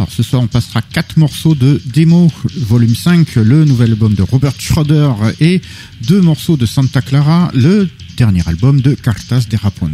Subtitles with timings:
[0.00, 4.22] Alors ce soir, on passera quatre morceaux de démo, volume 5, le nouvel album de
[4.22, 5.60] Robert Schroeder et
[6.08, 9.90] deux morceaux de Santa Clara, le dernier album de Cartas de Rapon.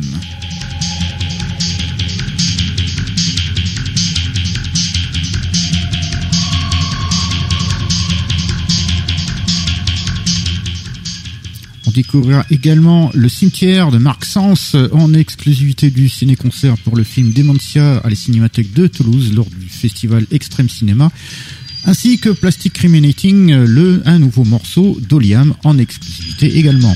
[11.97, 17.97] Découvrira également le cimetière de Marc Sens en exclusivité du ciné-concert pour le film Dementia
[18.05, 21.11] à la Cinémathèque de Toulouse lors du festival Extrême Cinéma,
[21.86, 26.94] ainsi que Plastic Criminating, le, un nouveau morceau d'Oliam en exclusivité également.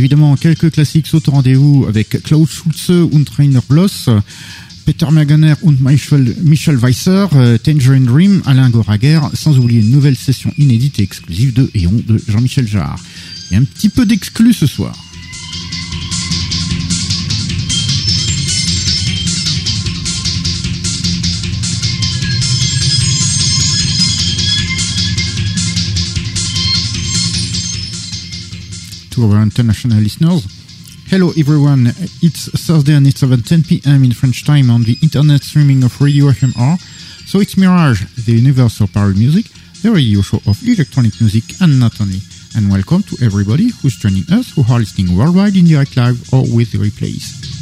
[0.00, 4.08] Évidemment, quelques classiques sautent au rendez-vous avec Klaus Schulze und Rainer Bloss,
[4.86, 10.54] Peter Mergener und Michel, Weisser, euh, Tangerine Dream, Alain Goraguer, sans oublier une nouvelle session
[10.56, 12.98] inédite et exclusive de Eon de Jean-Michel Jarre.
[13.50, 14.96] Et un petit peu d'exclus ce soir.
[29.10, 30.46] To our international listeners.
[31.08, 31.88] Hello everyone,
[32.22, 34.04] it's Thursday and it's 7.10 p.m.
[34.04, 36.78] in French time on the internet streaming of Radio FMR.
[37.26, 39.46] So it's Mirage, the universal power music,
[39.82, 42.20] the radio show of electronic music and not only.
[42.56, 46.42] And welcome to everybody who's joining us who are listening worldwide in direct live or
[46.42, 47.59] with the replays.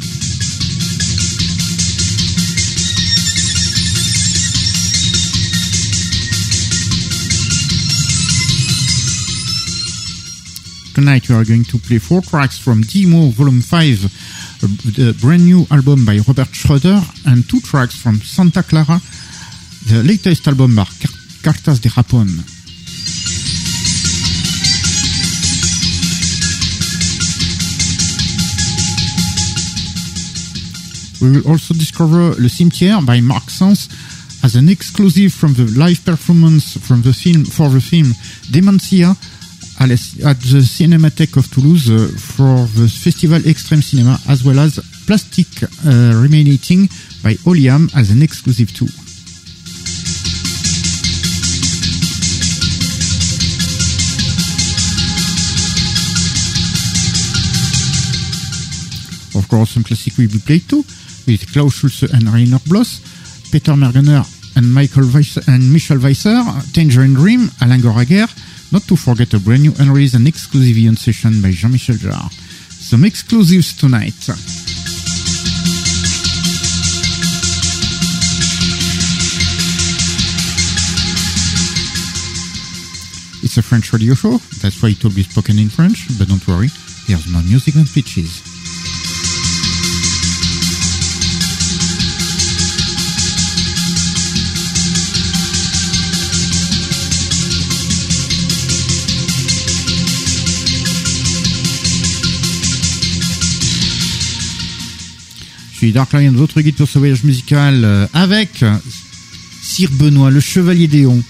[10.99, 14.67] Tonight we are going to play four tracks from Demo Volume 5, uh,
[14.97, 18.99] the brand new album by Robert Schroeder, and two tracks from Santa Clara,
[19.87, 20.83] the latest album by
[21.41, 22.27] Cartas de Rapon.
[31.21, 33.87] We will also discover Le Cimetière by Mark Sans
[34.43, 38.13] as an exclusive from the live performance from the film for the film
[38.51, 39.15] Dementia
[39.81, 45.47] at the Cinematheque of Toulouse uh, for the Festival Extreme Cinema, as well as Plastic
[45.63, 46.87] uh, Remaining
[47.23, 48.87] by Oliam as an exclusive too.
[59.39, 60.83] Of course, some classic will be played too,
[61.25, 62.99] with Klaus Schulze and Rainer Bloss,
[63.51, 64.25] Peter Mergener
[64.57, 68.27] and Michael Weiss and Michel Weisser, Tangerine Dream, Alain Goraguer,
[68.71, 72.31] not to forget a brand new unreleased and exclusive Ion session by Jean-Michel Jarre.
[72.69, 74.13] Some exclusives tonight.
[83.41, 86.45] It's a French radio show, that's why it will be spoken in French, but don't
[86.47, 86.67] worry,
[87.07, 88.58] there's no music and pitches.
[105.79, 108.65] Je suis Dark Lion, votre guide pour ce voyage musical euh, avec
[109.61, 111.23] Sir Benoît, le chevalier d'Éon.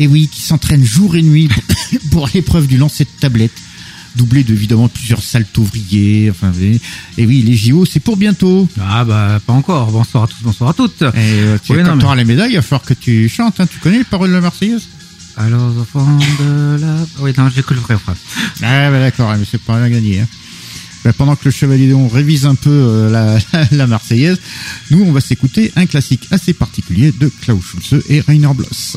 [0.00, 1.48] Et oui, qui s'entraîne jour et nuit
[2.10, 3.52] pour, l'épreuve du lancer de tablette,
[4.16, 6.28] doublé de évidemment plusieurs saltos ouvriers.
[6.28, 6.50] Enfin,
[7.16, 8.68] et, oui, les JO, c'est pour bientôt.
[8.80, 9.92] Ah bah pas encore.
[9.92, 11.02] Bonsoir à tous, bonsoir à toutes.
[11.02, 13.60] Et euh, tu Oui, non, mais- les médailles, il va falloir que tu chantes.
[13.60, 13.68] Hein.
[13.70, 14.88] Tu connais les paroles de la Marseillaise?
[15.36, 16.96] Alors enfants de la.
[17.20, 18.18] Oui non, j'ai cru le vrai phrase.
[18.60, 20.18] Ah bah d'accord, mais c'est pas à gagner.
[20.18, 20.26] Hein.
[21.12, 24.38] Pendant que le Chevalier Léon révise un peu euh, la, la Marseillaise,
[24.90, 28.96] nous on va s'écouter un classique assez particulier de Klaus Schulze et Rainer Bloss.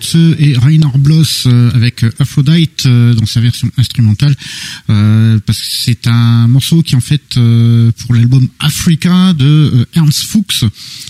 [0.00, 4.34] Schulze et Rainer Bloss euh, avec Aphrodite euh, dans sa version instrumentale
[4.90, 9.84] euh, parce que c'est un morceau qui en fait euh, pour l'album Africa de euh,
[9.94, 10.64] Ernst Fuchs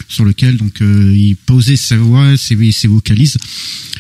[0.09, 3.39] sur lequel donc euh, il posait sa voix, ses, ses vocalises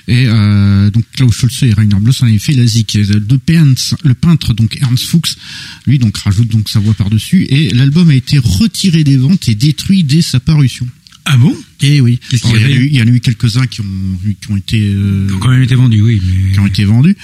[0.08, 2.98] et euh, donc Klaus Schulze et Rainer Bloss en avaient fait la zik.
[2.98, 5.36] De Pernst, le peintre donc Ernst Fuchs,
[5.86, 9.48] lui donc rajoute donc sa voix par dessus et l'album a été retiré des ventes
[9.48, 10.88] et détruit dès sa parution.
[11.24, 11.56] Ah bon?
[11.80, 12.18] Et oui.
[12.30, 13.20] Qu'est-ce qu'il Alors, y il, y en a avait eu, il y en a eu
[13.20, 13.84] quelques-uns qui ont,
[14.40, 16.20] qui ont été euh, Ils ont quand même été vendu, oui.
[16.24, 16.52] Mais...
[16.52, 17.16] qui ont été vendus.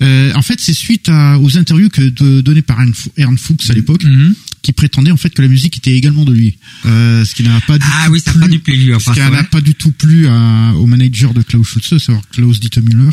[0.00, 3.70] Euh, en fait, c'est suite à, aux interviews que de, données par Ern Ernst Fuchs
[3.70, 4.34] à l'époque, Mhm.
[4.62, 6.56] qui prétendait en fait que la musique était également de lui.
[6.86, 8.74] Euh, ce qui n'a pas du Ah tout oui, ça n'a plu- pas du plu,
[8.98, 12.22] ce qui c'est n'a pas du tout plu à- au manager de Klaus Schulze, savoir
[12.30, 13.10] Klaus Dieter Müller,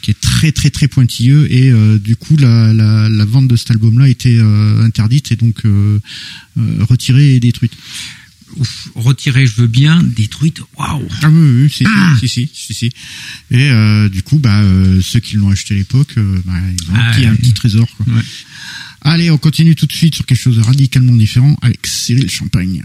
[0.00, 3.54] qui est très très très pointilleux et euh, du coup la, la, la vente de
[3.56, 6.00] cet album-là été euh, interdite et donc euh,
[6.58, 7.72] euh, retirée et détruite.
[8.94, 10.02] Retiré, je veux bien.
[10.02, 11.06] Détruite, waouh.
[11.22, 11.84] Ah oui, oui, oui, si,
[12.20, 12.86] si, si, si, si.
[13.50, 16.90] Et euh, du coup, bah, euh, ceux qui l'ont acheté à l'époque, euh, bah, ils
[16.90, 17.36] ont Ah, un, petit, un ouais.
[17.36, 17.86] petit trésor.
[17.96, 18.14] Quoi.
[18.14, 18.22] Ouais.
[19.02, 22.82] Allez, on continue tout de suite sur quelque chose de radicalement différent avec Cyril Champagne.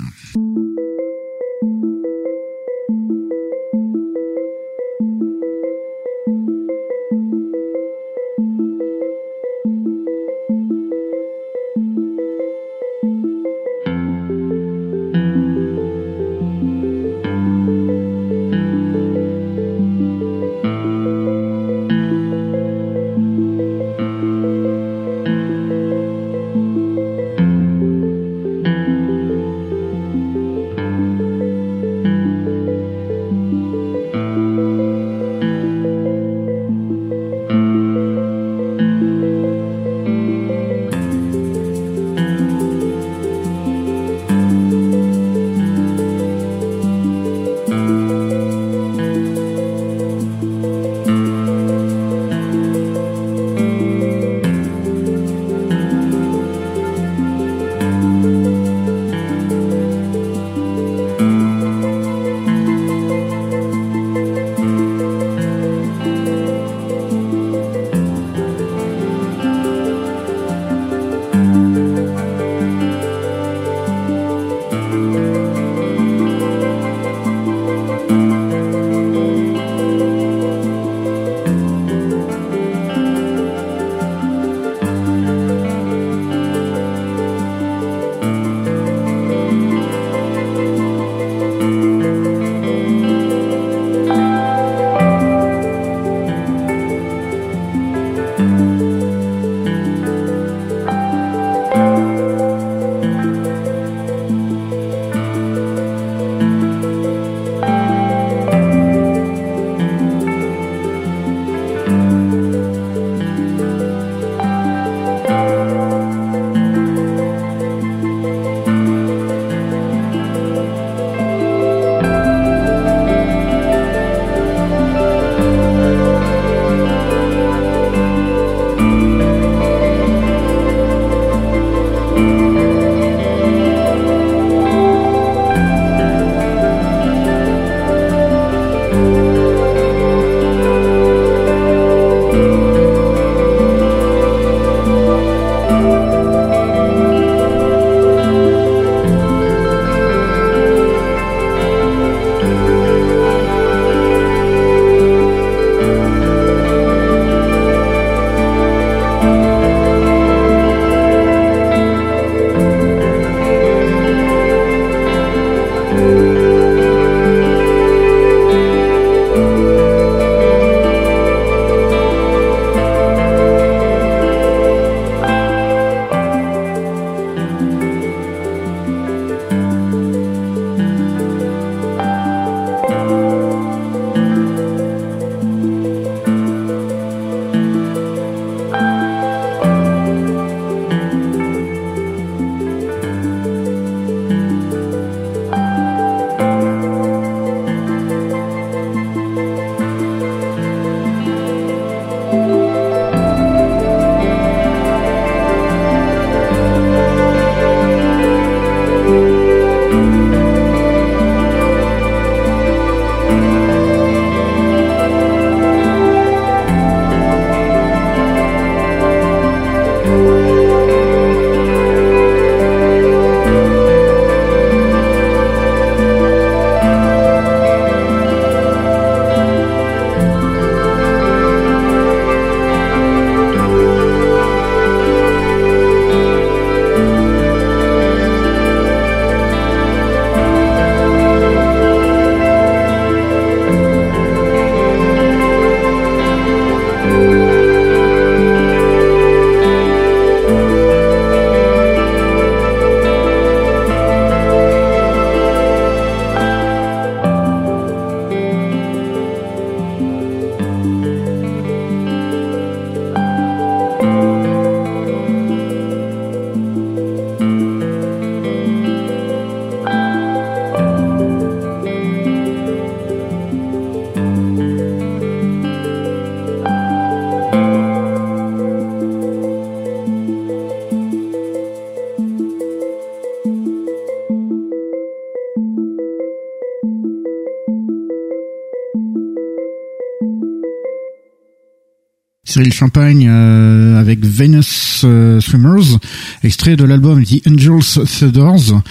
[292.58, 296.00] Cyril Champagne euh, avec Venus euh, Swimmers,
[296.44, 298.82] extrait de l'album The Angels Theodores.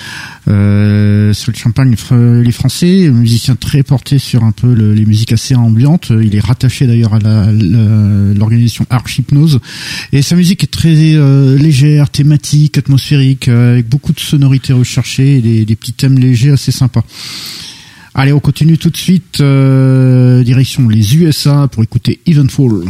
[0.46, 5.57] Euh, Cyril Champagne, il est français, musicien très porté sur un peu les musiques assez
[5.57, 6.12] ambiantes.
[6.22, 9.59] Il est rattaché d'ailleurs à l'organisation Archhypnose.
[10.12, 10.94] Et sa musique est très
[11.59, 17.02] légère, thématique, atmosphérique, avec beaucoup de sonorités recherchées et des, petits thèmes légers assez sympas.
[18.14, 22.20] Allez, on continue tout de suite, euh, direction les USA pour écouter.
[22.26, 22.85] Evenfall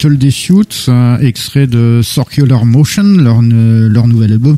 [0.00, 0.90] avec Little Dispute,
[1.20, 4.56] extrait de Circular Motion, leur, nouvel album.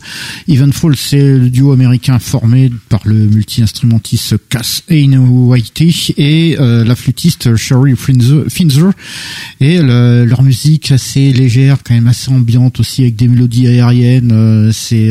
[0.48, 6.94] Evenfall, c'est le duo américain formé par le multi-instrumentiste Cass Aine Whitey et euh, la
[6.94, 8.92] flûtiste Sherry Finzer.
[9.60, 14.32] Et leur musique assez légère, quand même assez ambiante aussi, avec des mélodies aériennes.
[14.32, 15.10] Euh, c'est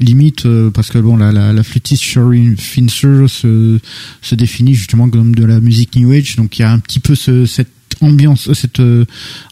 [0.00, 3.78] limite parce que bon, la, flûtiste Sherry Finzer se,
[4.20, 7.00] se définit justement comme de la musique New Age, donc il y a un petit
[7.00, 7.68] peu ce, cette
[8.02, 9.04] ambiance, cette euh,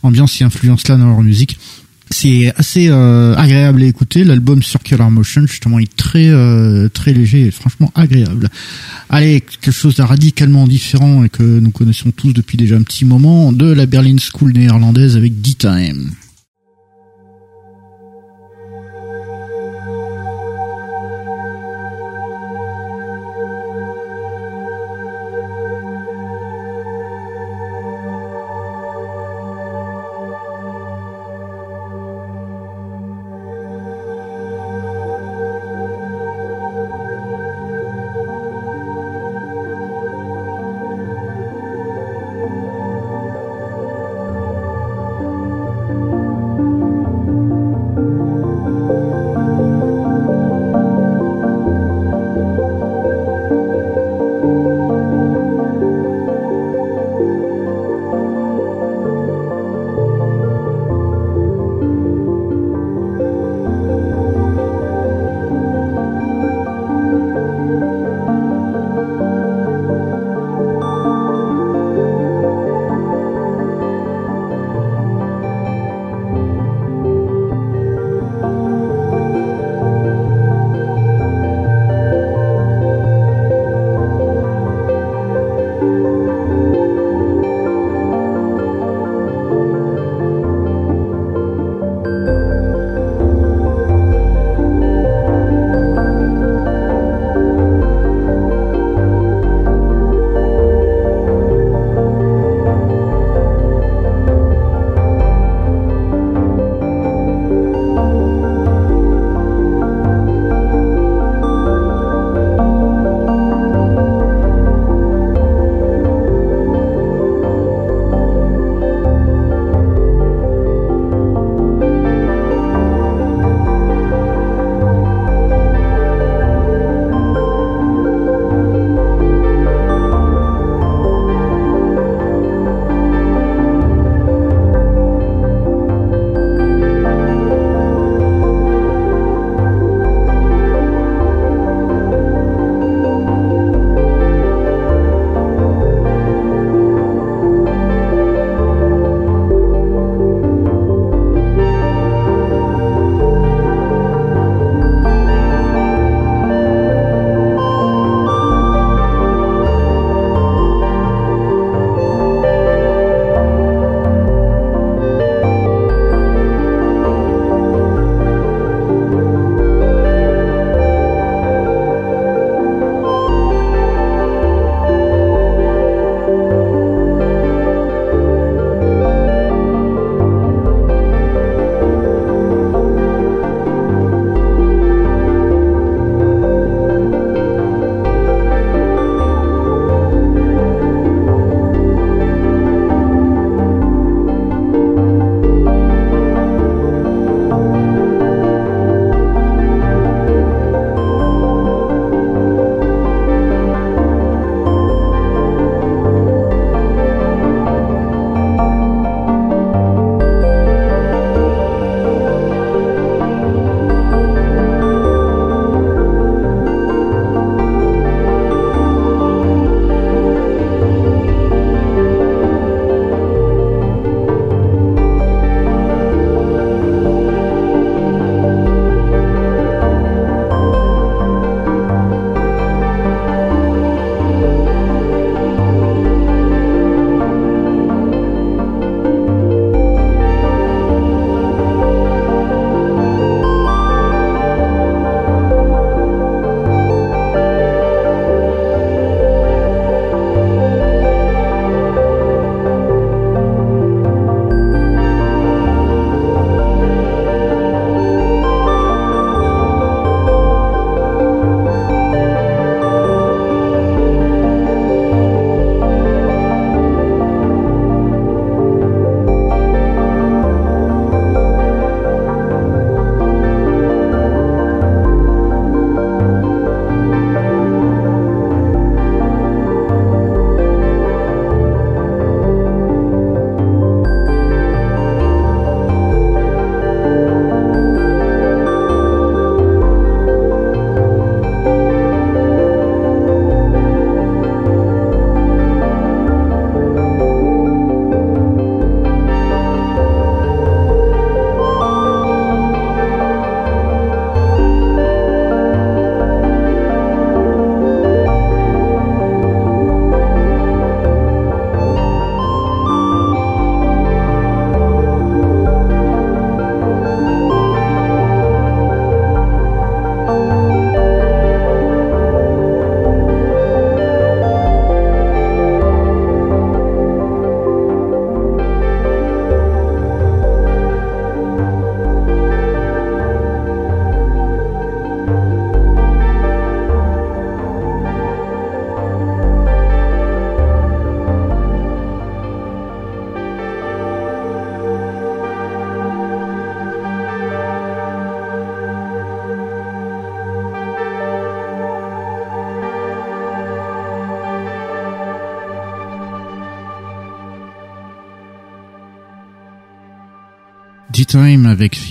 [0.02, 1.58] ambiance et influence là dans leur musique.
[2.12, 4.24] C'est assez euh, agréable à écouter.
[4.24, 8.48] L'album Circular Motion, justement, est très euh, très léger et franchement agréable.
[9.08, 13.04] Allez, quelque chose de radicalement différent et que nous connaissons tous depuis déjà un petit
[13.04, 15.40] moment, de la Berlin School néerlandaise avec.
[15.40, 16.10] D-Time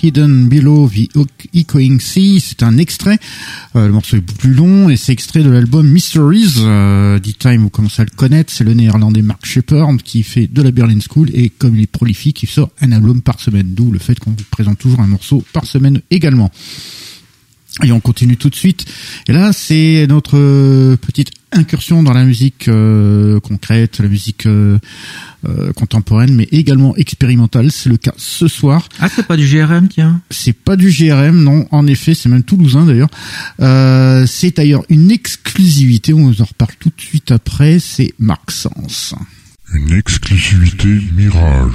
[0.09, 1.07] Hidden Below the
[1.53, 2.39] Echoing Sea.
[2.39, 3.19] C'est un extrait.
[3.75, 6.55] Euh, le morceau est plus long et c'est extrait de l'album Mysteries.
[6.61, 8.51] Euh, D-Time, vous commencez à le connaître.
[8.51, 11.87] C'est le néerlandais Mark Shepard qui fait de la Berlin School et comme il est
[11.87, 13.67] prolifique, il sort un album par semaine.
[13.75, 16.49] D'où le fait qu'on vous présente toujours un morceau par semaine également.
[17.83, 18.85] Et on continue tout de suite.
[19.27, 24.77] Et là, c'est notre euh, petite incursion dans la musique euh, concrète, la musique euh,
[25.75, 27.71] contemporaine, mais également expérimentale.
[27.71, 28.87] C'est le cas ce soir.
[28.99, 30.21] Ah, c'est pas du GRM, tiens.
[30.29, 31.67] C'est pas du GRM, non.
[31.71, 33.09] En effet, c'est même toulousain d'ailleurs.
[34.27, 36.13] c'est d'ailleurs une exclusivité.
[36.13, 37.79] On vous en reparle tout de suite après.
[37.79, 39.15] C'est Marc Sens.
[39.73, 41.71] Une exclusivité Mirage.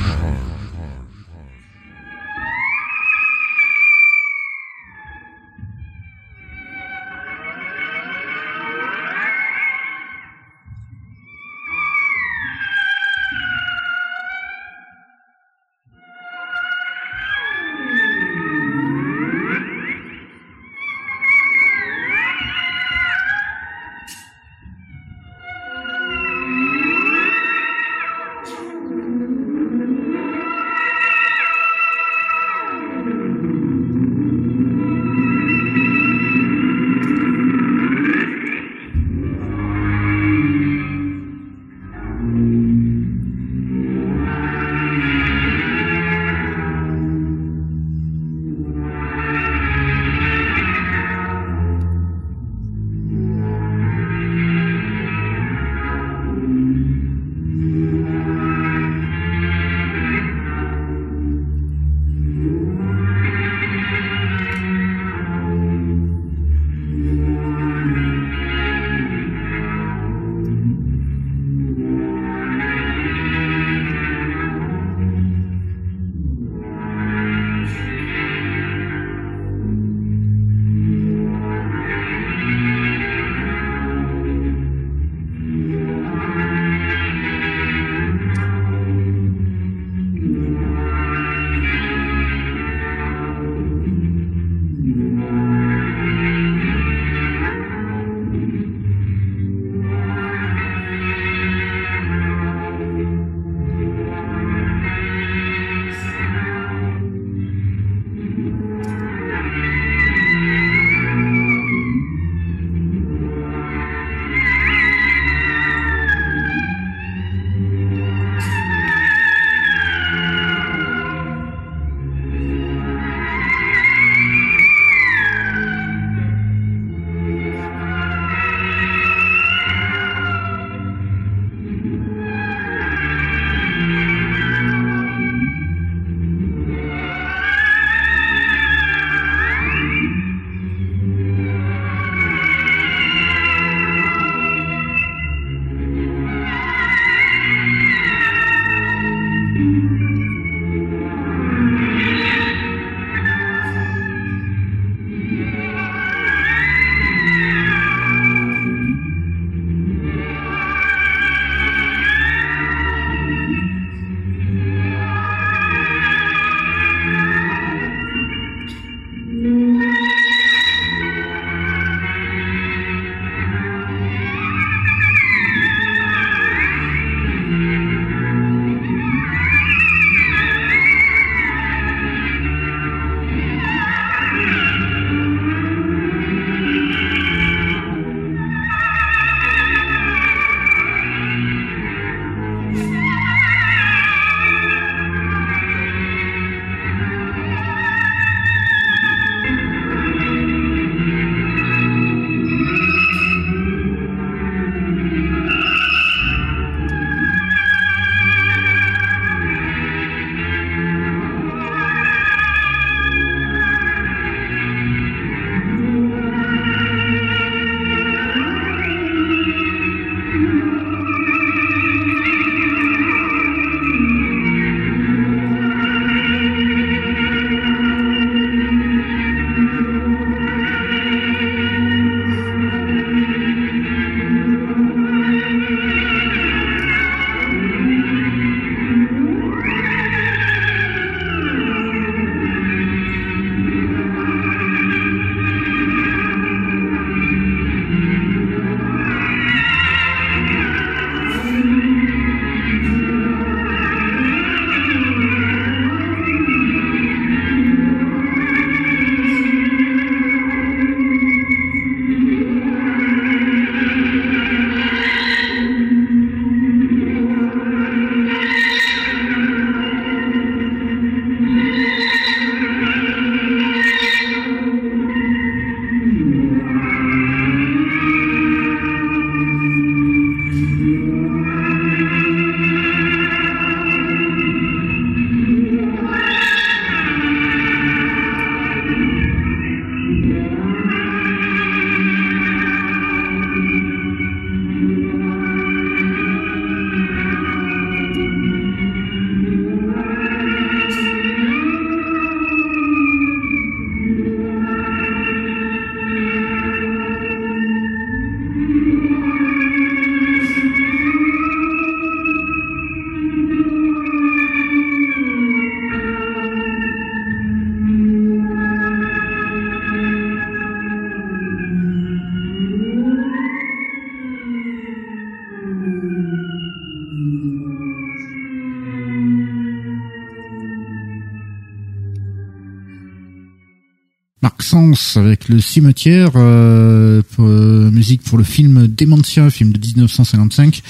[335.14, 340.82] Avec le cimetière, euh, euh, musique pour le film Dementia, film de 1955.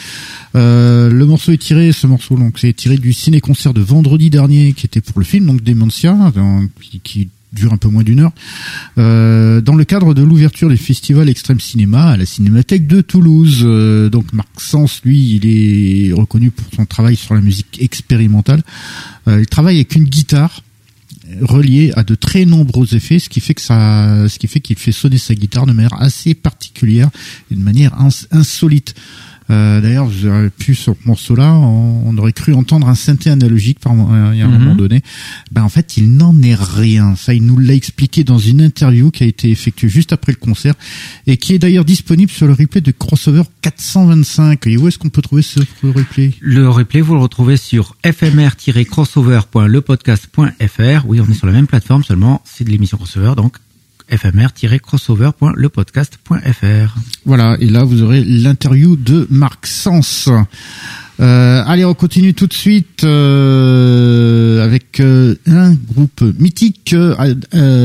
[0.54, 4.72] Euh, le morceau est tiré, ce morceau donc c'est tiré du ciné-concert de vendredi dernier
[4.72, 6.70] qui était pour le film donc Dementia, donc,
[7.02, 8.32] qui, dure un peu moins d'une heure,
[8.96, 13.62] dans le cadre de l'ouverture du festival Extrême Cinéma à la Cinémathèque de Toulouse.
[14.10, 18.62] Donc Marc Sens, lui, il est reconnu pour son travail sur la musique expérimentale.
[19.28, 20.62] Il travaille avec une guitare
[21.40, 24.76] reliée à de très nombreux effets, ce qui fait que ça, ce qui fait qu'il
[24.78, 27.10] fait sonner sa guitare de manière assez particulière
[27.50, 28.94] et de manière ins- insolite.
[29.50, 33.28] Euh, D'ailleurs, vous aurez pu sur ce morceau-là, on, on aurait cru entendre un synthé
[33.30, 34.58] analogique par euh, il y a un Mhm.
[34.58, 35.02] moment donné.
[35.52, 37.14] Ben en fait, il n'en est rien.
[37.16, 40.38] Ça, il nous l'a expliqué dans une interview qui a été effectuée juste après le
[40.38, 40.74] concert
[41.26, 44.66] et qui est d'ailleurs disponible sur le replay de Crossover 425.
[44.66, 46.32] Et où est-ce qu'on peut trouver ce replay?
[46.40, 51.04] Le replay, vous le retrouvez sur fmr-crossover.lepodcast.fr.
[51.06, 53.56] Oui, on est sur la même plateforme, seulement c'est de l'émission crossover, donc
[54.10, 56.96] fmr-crossover.lepodcast.fr.
[57.24, 60.28] Voilà, et là vous aurez l'interview de Marc Sens.
[61.20, 66.94] Euh, allez, on continue tout de suite euh, avec euh, un groupe mythique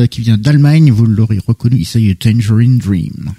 [0.09, 0.91] qui vient d'Allemagne.
[0.91, 3.34] Vous l'aurez reconnu, il s'agit de Tangerine Dream.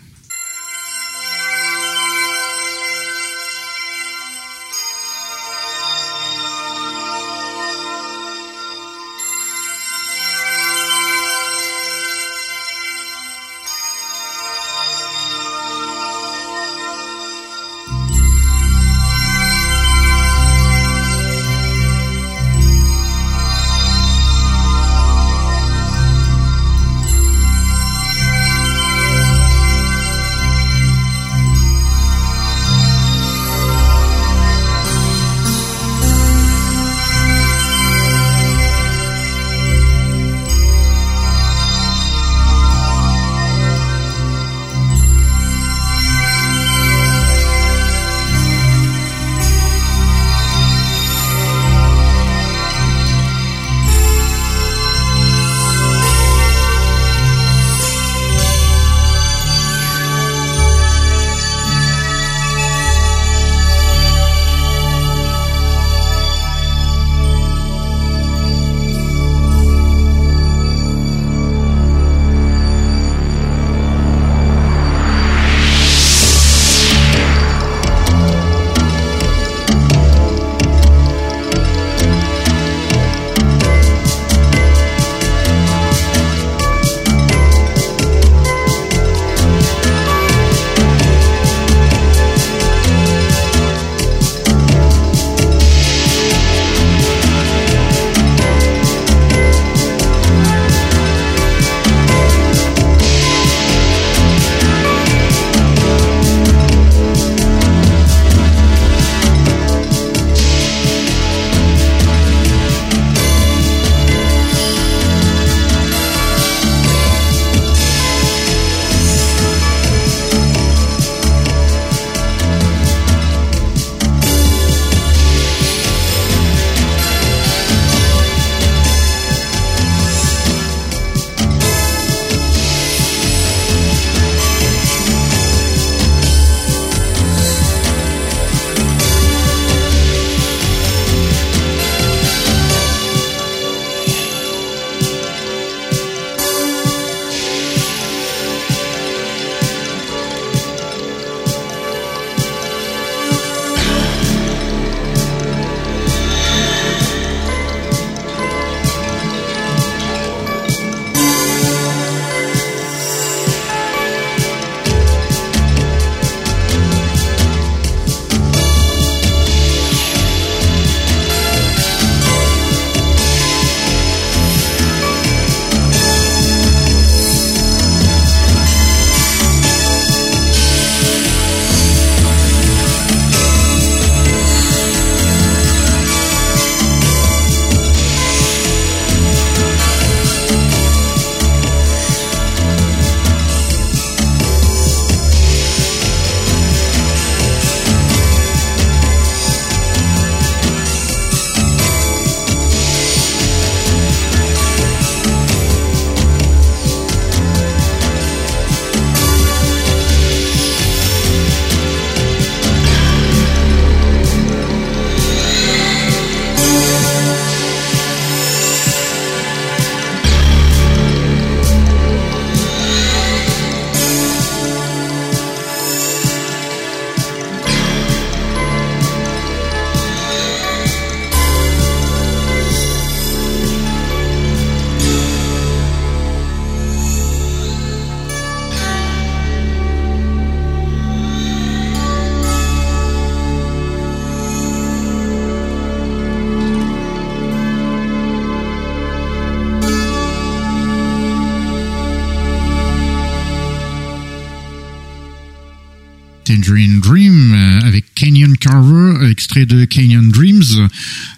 [259.61, 260.89] Extrait de Canyon Dreams,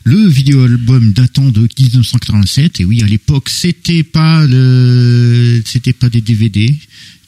[0.05, 2.81] le vidéo album datant de 1987.
[2.81, 6.75] Et oui, à l'époque, c'était pas le, c'était pas des DVD,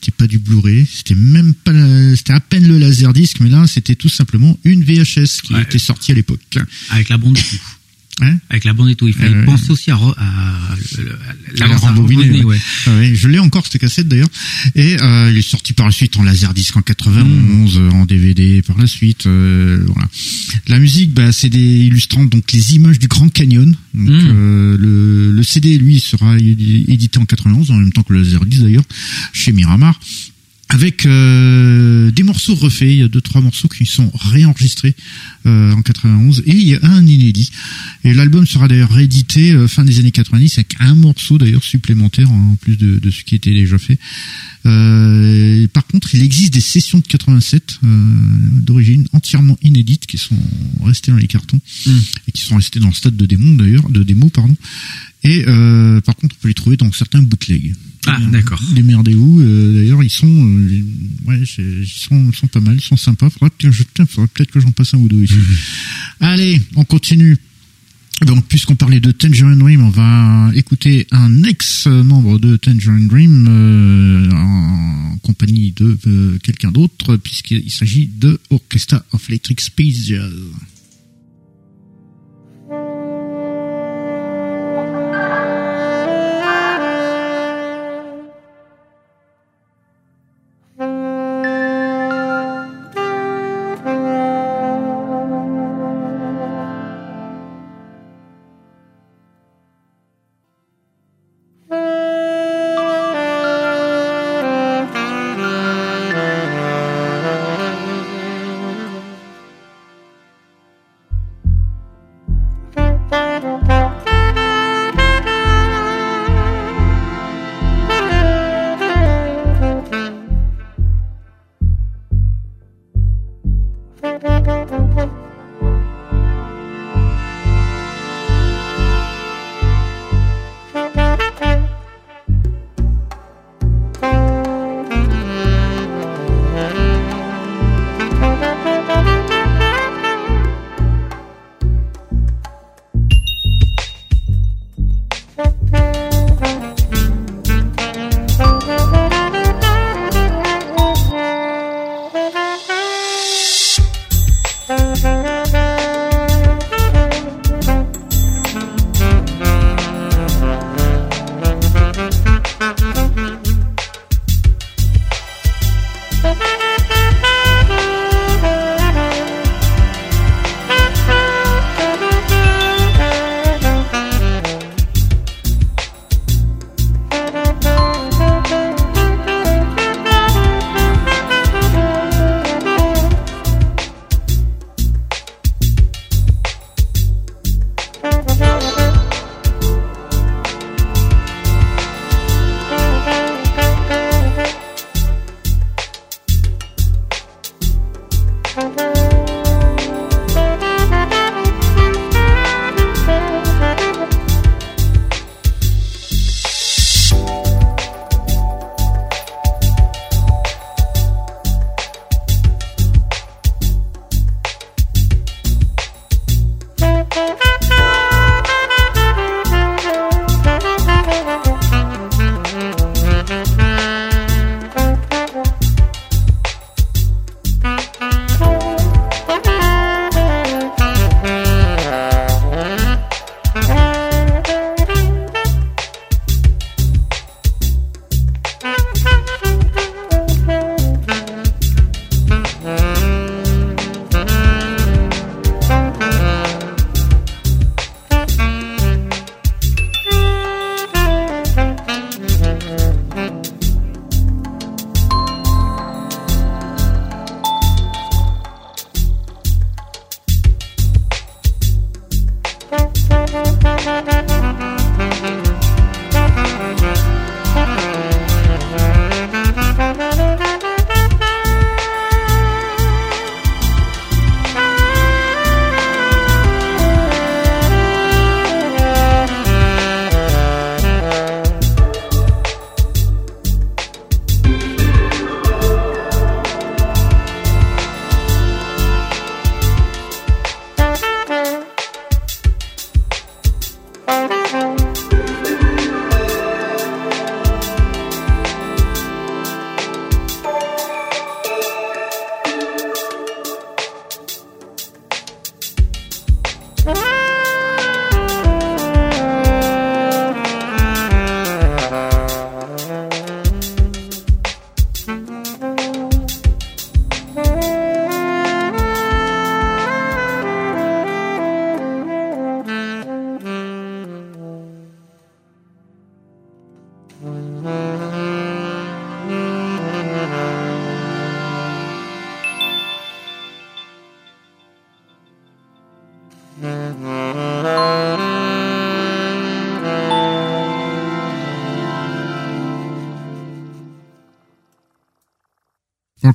[0.01, 1.72] c'était pas du Blu-ray, c'était même pas,
[2.16, 5.62] c'était à peine le laserdisc, mais là, c'était tout simplement une VHS qui Ouais.
[5.62, 6.40] était sortie à l'époque.
[6.90, 7.61] Avec la bande tout.
[8.20, 9.08] Hein Avec la bande et tout.
[9.08, 12.44] Il fallait Euh, penser aussi à, re- à, le- le- À la à rembobiner, rembobiner,
[12.44, 12.54] ouais.
[12.54, 12.60] ouais.
[12.86, 14.28] Ah ouais, je l'ai encore cette cassette d'ailleurs
[14.76, 18.62] et euh, il est sorti par la suite en laserdisc en 91 euh, en DVD
[18.62, 20.08] par la suite euh, voilà
[20.68, 24.28] la musique bah, c'est des illustrantes donc les images du Grand Canyon donc Mm.
[24.28, 28.22] euh, le, le CD lui sera édi- édité en 91 en même temps que le
[28.22, 28.84] laserdisc d'ailleurs
[29.32, 29.98] chez Miramar
[30.70, 34.94] avec euh, des morceaux refaits, il y a deux trois morceaux qui sont réenregistrés
[35.46, 37.50] euh, en 91 et il y a un inédit.
[38.02, 42.30] Et l'album sera d'ailleurs réédité euh, fin des années 90 avec un morceau d'ailleurs supplémentaire
[42.30, 43.98] en plus de, de ce qui était déjà fait.
[44.66, 48.16] Euh, par contre, il existe des sessions de 87 euh,
[48.62, 50.38] d'origine entièrement inédites qui sont
[50.82, 51.98] restées dans les cartons Mm.
[52.28, 54.56] et qui sont restées dans le stade de démo d'ailleurs, de démo pardon.
[55.22, 57.74] Et euh, par contre, on peut les trouver dans certains bootlegs.
[58.07, 58.61] Ah, Euh, d'accord.
[58.74, 59.40] Démerdez-vous.
[59.40, 60.82] euh, D'ailleurs, ils sont, euh,
[61.26, 63.30] ouais, ils sont, sont pas mal, ils sont sympas.
[63.30, 65.34] Faudrait peut-être que j'en passe un ou deux ici.
[66.20, 67.36] Allez, on continue.
[68.26, 74.30] Donc, puisqu'on parlait de Tangerine Dream, on va écouter un ex-membre de Tangerine Dream euh,
[74.32, 80.32] en compagnie de euh, quelqu'un d'autre, puisqu'il s'agit de Orchestra of Electric Space Jazz.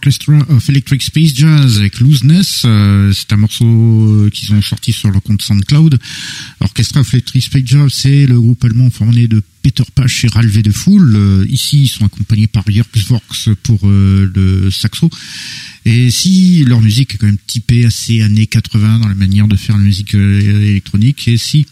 [0.09, 2.63] Orchestra of Electric Space Jazz avec Looseness.
[2.65, 5.99] Euh, c'est un morceau euh, qu'ils ont sorti sur leur compte SoundCloud.
[6.61, 10.63] Orchestra of Electric Space Jazz, c'est le groupe allemand formé de Peter Pasch et Ralve
[10.63, 11.15] de Fool.
[11.15, 15.11] Euh, ici, ils sont accompagnés par Jörg Vox pour le saxo.
[15.85, 19.57] Et si leur musique est quand même typée assez années 80 dans la manière de
[19.57, 21.67] faire la musique électronique, et si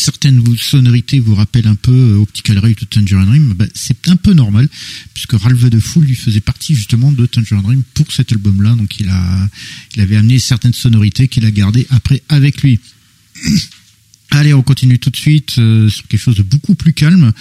[0.00, 4.16] certaines sonorités vous rappellent un peu euh, Optical Ray de Tangerine Dream, bah, c'est un
[4.16, 4.68] peu normal,
[5.14, 8.98] puisque Ralph de Fool lui faisait partie justement de Tangerine Dream pour cet album-là, donc
[8.98, 9.48] il a,
[9.94, 12.80] il avait amené certaines sonorités qu'il a gardées après avec lui.
[14.30, 17.32] Allez, on continue tout de suite euh, sur quelque chose de beaucoup plus calme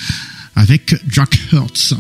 [0.55, 1.95] avec Jack Hurts.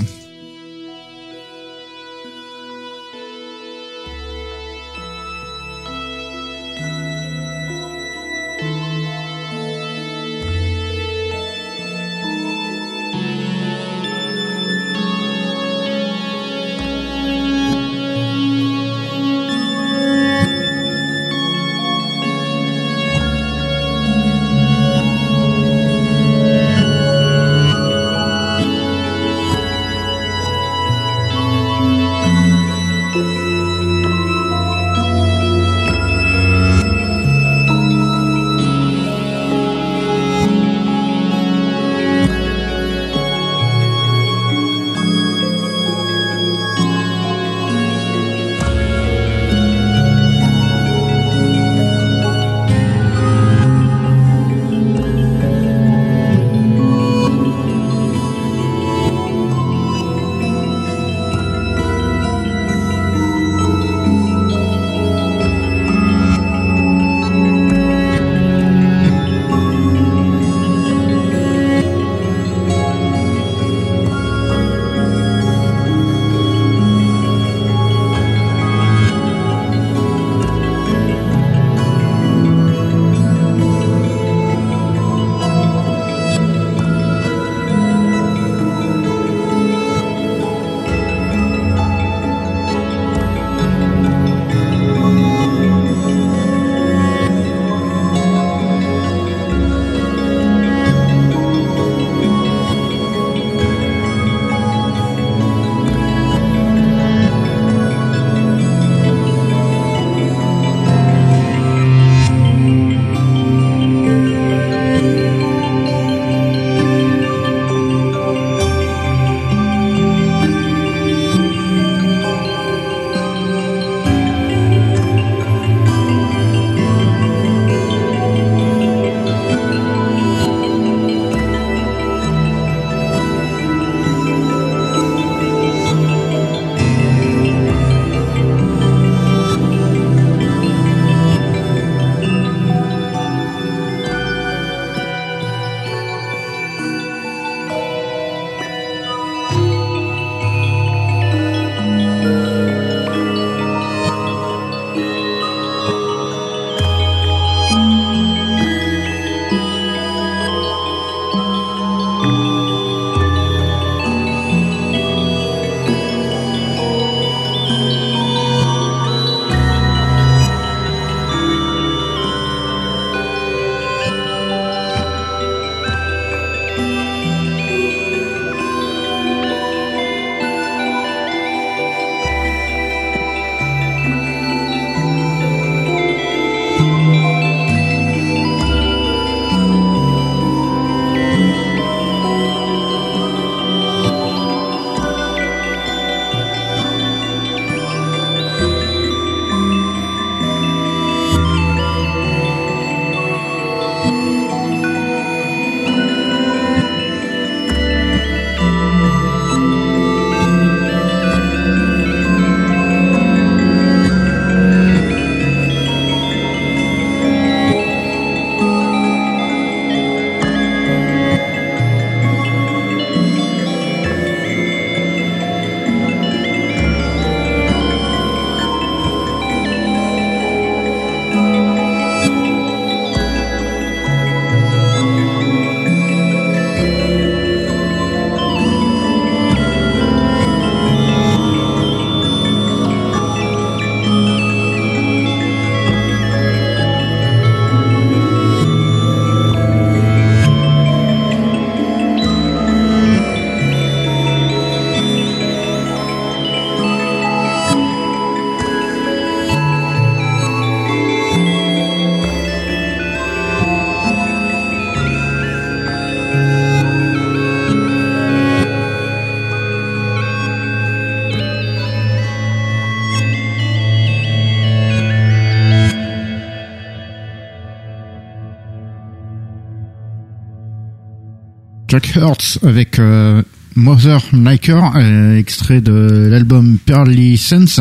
[282.19, 283.41] Hurts avec euh,
[283.75, 287.79] Mother euh, extrait de l'album Pearly Sense.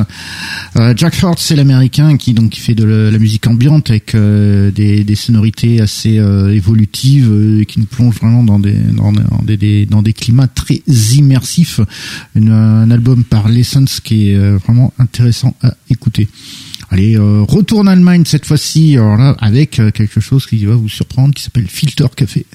[0.77, 5.15] Euh, Jack Hurts, c'est l'américain qui donc fait de la, musique ambiante avec euh, des,
[5.15, 9.13] sonorités assez évolutives euh, qui nous plongent vraiment dans des dans,
[9.43, 10.83] des, dans des climats très
[11.17, 11.81] immersifs.
[12.37, 16.29] Un album par l'Essence qui est vraiment intéressant à écouter.
[16.91, 20.89] Allez, euh, retourne en Allemagne cette fois-ci, alors là, avec quelque chose qui va vous
[20.89, 22.47] surprendre, qui s'appelle Filter Café.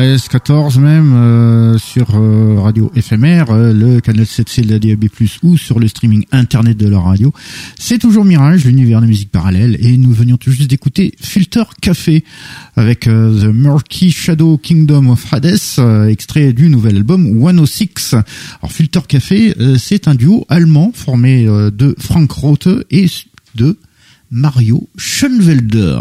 [0.00, 5.08] 23h13, 14 même euh, sur euh, radio éphémère, euh, le canal 7C de la DAB+,
[5.42, 7.32] ou sur le streaming internet de la radio.
[7.78, 12.24] C'est toujours Mirage, l'univers des musiques parallèles, et nous venions tout juste d'écouter Filter Café
[12.76, 18.14] avec euh, The Murky Shadow Kingdom of Hades, euh, extrait du nouvel album 106.
[18.14, 23.06] Alors Filter Café, euh, c'est un duo allemand formé de Frank Rote et
[23.54, 23.76] de
[24.30, 26.00] Mario Schoenwelder.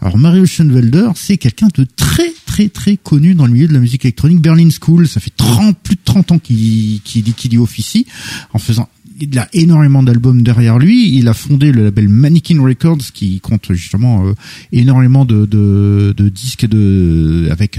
[0.00, 3.80] Alors Mario Schoenwelder, c'est quelqu'un de très très très connu dans le milieu de la
[3.80, 4.40] musique électronique.
[4.40, 8.06] Berlin School, ça fait 30, plus de 30 ans qu'il qu'il y officie
[8.54, 8.88] en faisant
[9.20, 11.16] il a énormément d'albums derrière lui.
[11.16, 14.34] Il a fondé le label Mannequin Records qui compte justement euh,
[14.72, 17.78] énormément de, de, disques de avec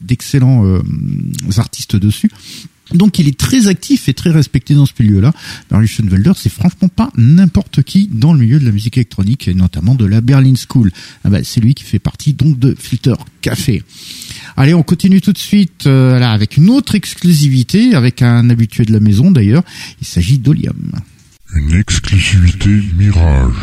[0.00, 0.80] d'excellents euh,
[1.56, 2.30] artistes dessus.
[2.92, 5.32] Donc il est très actif et très respecté dans ce milieu-là.
[5.70, 9.54] Mario Schoenwelder, c'est franchement pas n'importe qui dans le milieu de la musique électronique et
[9.54, 10.92] notamment de la Berlin School.
[11.24, 13.82] Ah bah, c'est lui qui fait partie donc de Filter Café.
[14.56, 18.84] Allez, on continue tout de suite euh, là avec une autre exclusivité avec un habitué
[18.84, 19.62] de la maison d'ailleurs.
[20.00, 20.92] Il s'agit d'Olium.
[21.54, 23.54] Une exclusivité Mirage.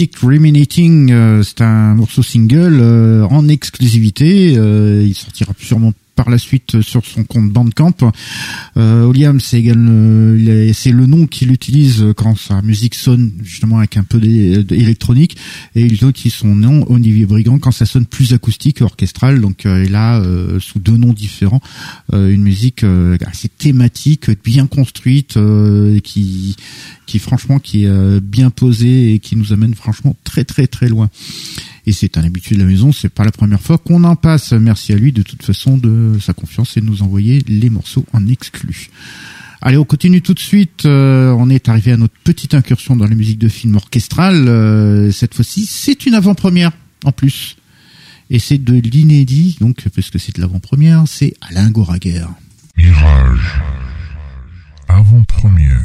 [0.00, 4.56] Plastic Ruminating, euh, c'est un morceau single euh, en exclusivité.
[4.56, 5.92] Euh, il sortira sûrement
[6.30, 8.12] la suite sur son compte Bandcamp.
[8.76, 14.02] Euh, c'est également c'est le nom qu'il utilise quand sa musique sonne justement avec un
[14.02, 15.36] peu d'électronique
[15.74, 19.40] et il utilise son nom Olivier Brigand quand ça sonne plus acoustique, orchestral.
[19.40, 21.60] Donc euh, il a euh, sous deux noms différents
[22.12, 22.84] une musique
[23.26, 25.38] assez thématique, bien construite,
[26.02, 26.56] qui
[27.06, 31.10] qui franchement qui est bien posée et qui nous amène franchement très très très loin
[31.86, 34.52] et c'est un habitué de la maison, c'est pas la première fois qu'on en passe.
[34.52, 38.04] Merci à lui de toute façon de sa confiance et de nous envoyer les morceaux
[38.12, 38.90] en exclu.
[39.62, 40.86] Allez, on continue tout de suite.
[40.86, 44.48] Euh, on est arrivé à notre petite incursion dans la musique de film orchestral.
[44.48, 46.72] Euh, cette fois-ci, c'est une avant-première
[47.04, 47.56] en plus.
[48.30, 52.24] Et c'est de l'inédit, donc, parce que c'est de l'avant-première, c'est Alain Goraguer.
[52.76, 53.60] Mirage.
[54.88, 55.82] Avant-première.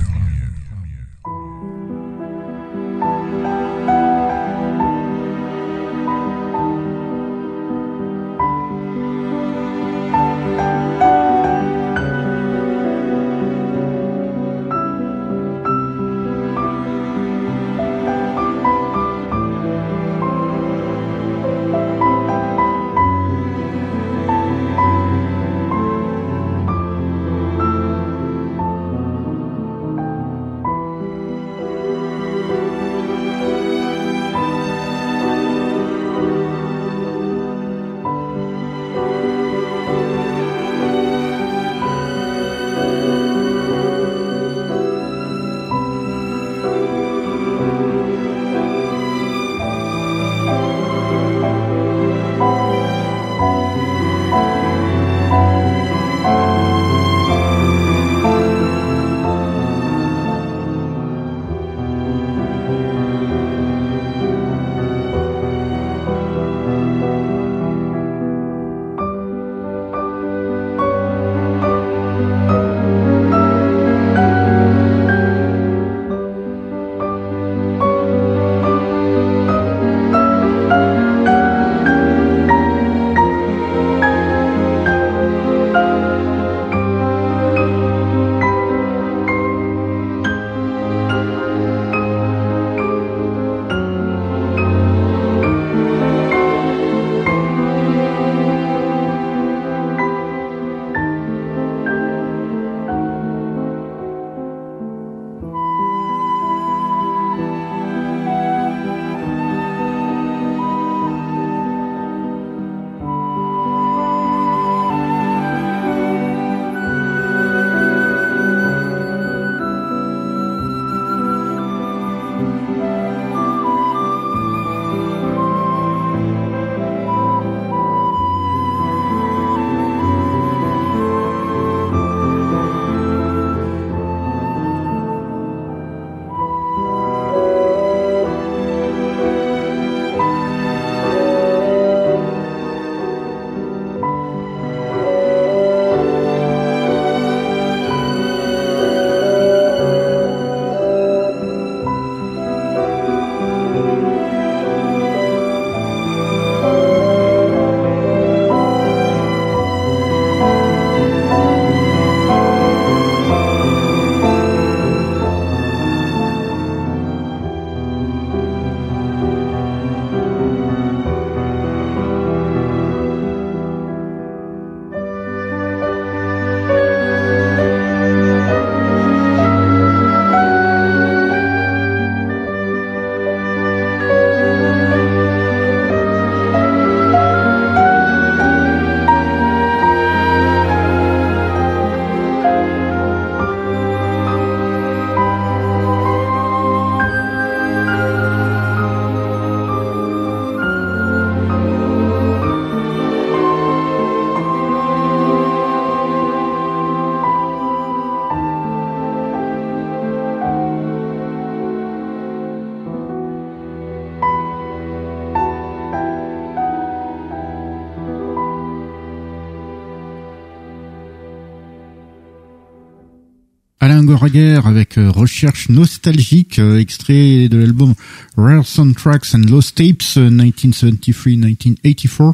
[224.15, 227.93] Goraguer avec euh, Recherche nostalgique, euh, extrait de l'album
[228.37, 232.33] Rare Soundtracks and Lost Tapes 1973-1984.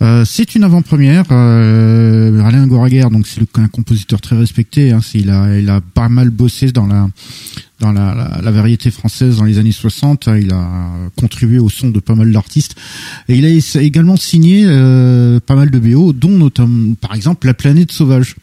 [0.00, 1.30] Euh, c'est une avant-première.
[1.30, 4.92] Alain Goraguer, donc c'est un compositeur très respecté.
[4.92, 7.10] Hein, il a, pas mal bossé dans la
[8.50, 10.30] variété française dans les années 60.
[10.40, 12.76] Il a contribué au son de pas mal d'artistes.
[13.28, 13.50] Et il a
[13.82, 14.64] également signé
[15.44, 18.36] pas mal de BO, dont notamment, par exemple, La planète sauvage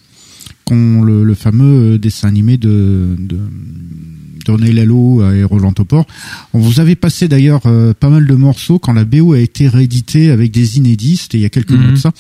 [0.76, 3.16] le, le, fameux euh, dessin animé de,
[4.50, 6.06] René Lalo et Roland Topor.
[6.54, 9.68] On vous avait passé d'ailleurs euh, pas mal de morceaux quand la BO a été
[9.68, 11.98] rééditée avec des inédits, c'était il y a quelques mois de mhm.
[11.98, 12.12] ça.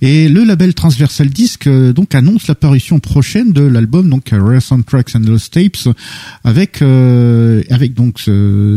[0.00, 5.14] Et le label Transversal Disc euh, donc annonce l'apparition prochaine de l'album donc Rare Soundtracks
[5.16, 5.94] and Lost Tapes
[6.44, 8.20] avec avec donc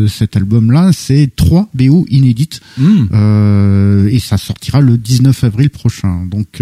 [0.10, 4.08] cet album là, c'est trois BO inédites mhm.
[4.10, 6.26] et ça sortira le 19 avril prochain.
[6.30, 6.62] Donc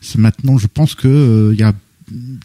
[0.00, 1.72] c'est maintenant je pense que il y a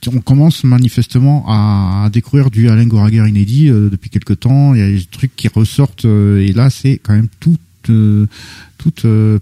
[0.08, 4.74] on commence manifestement à, découvrir du Alain Goraguer inédit euh, depuis quelque temps.
[4.74, 7.58] Il y a des trucs qui ressortent euh, et là c'est quand même tout,
[7.90, 8.26] euh,
[8.78, 8.94] tout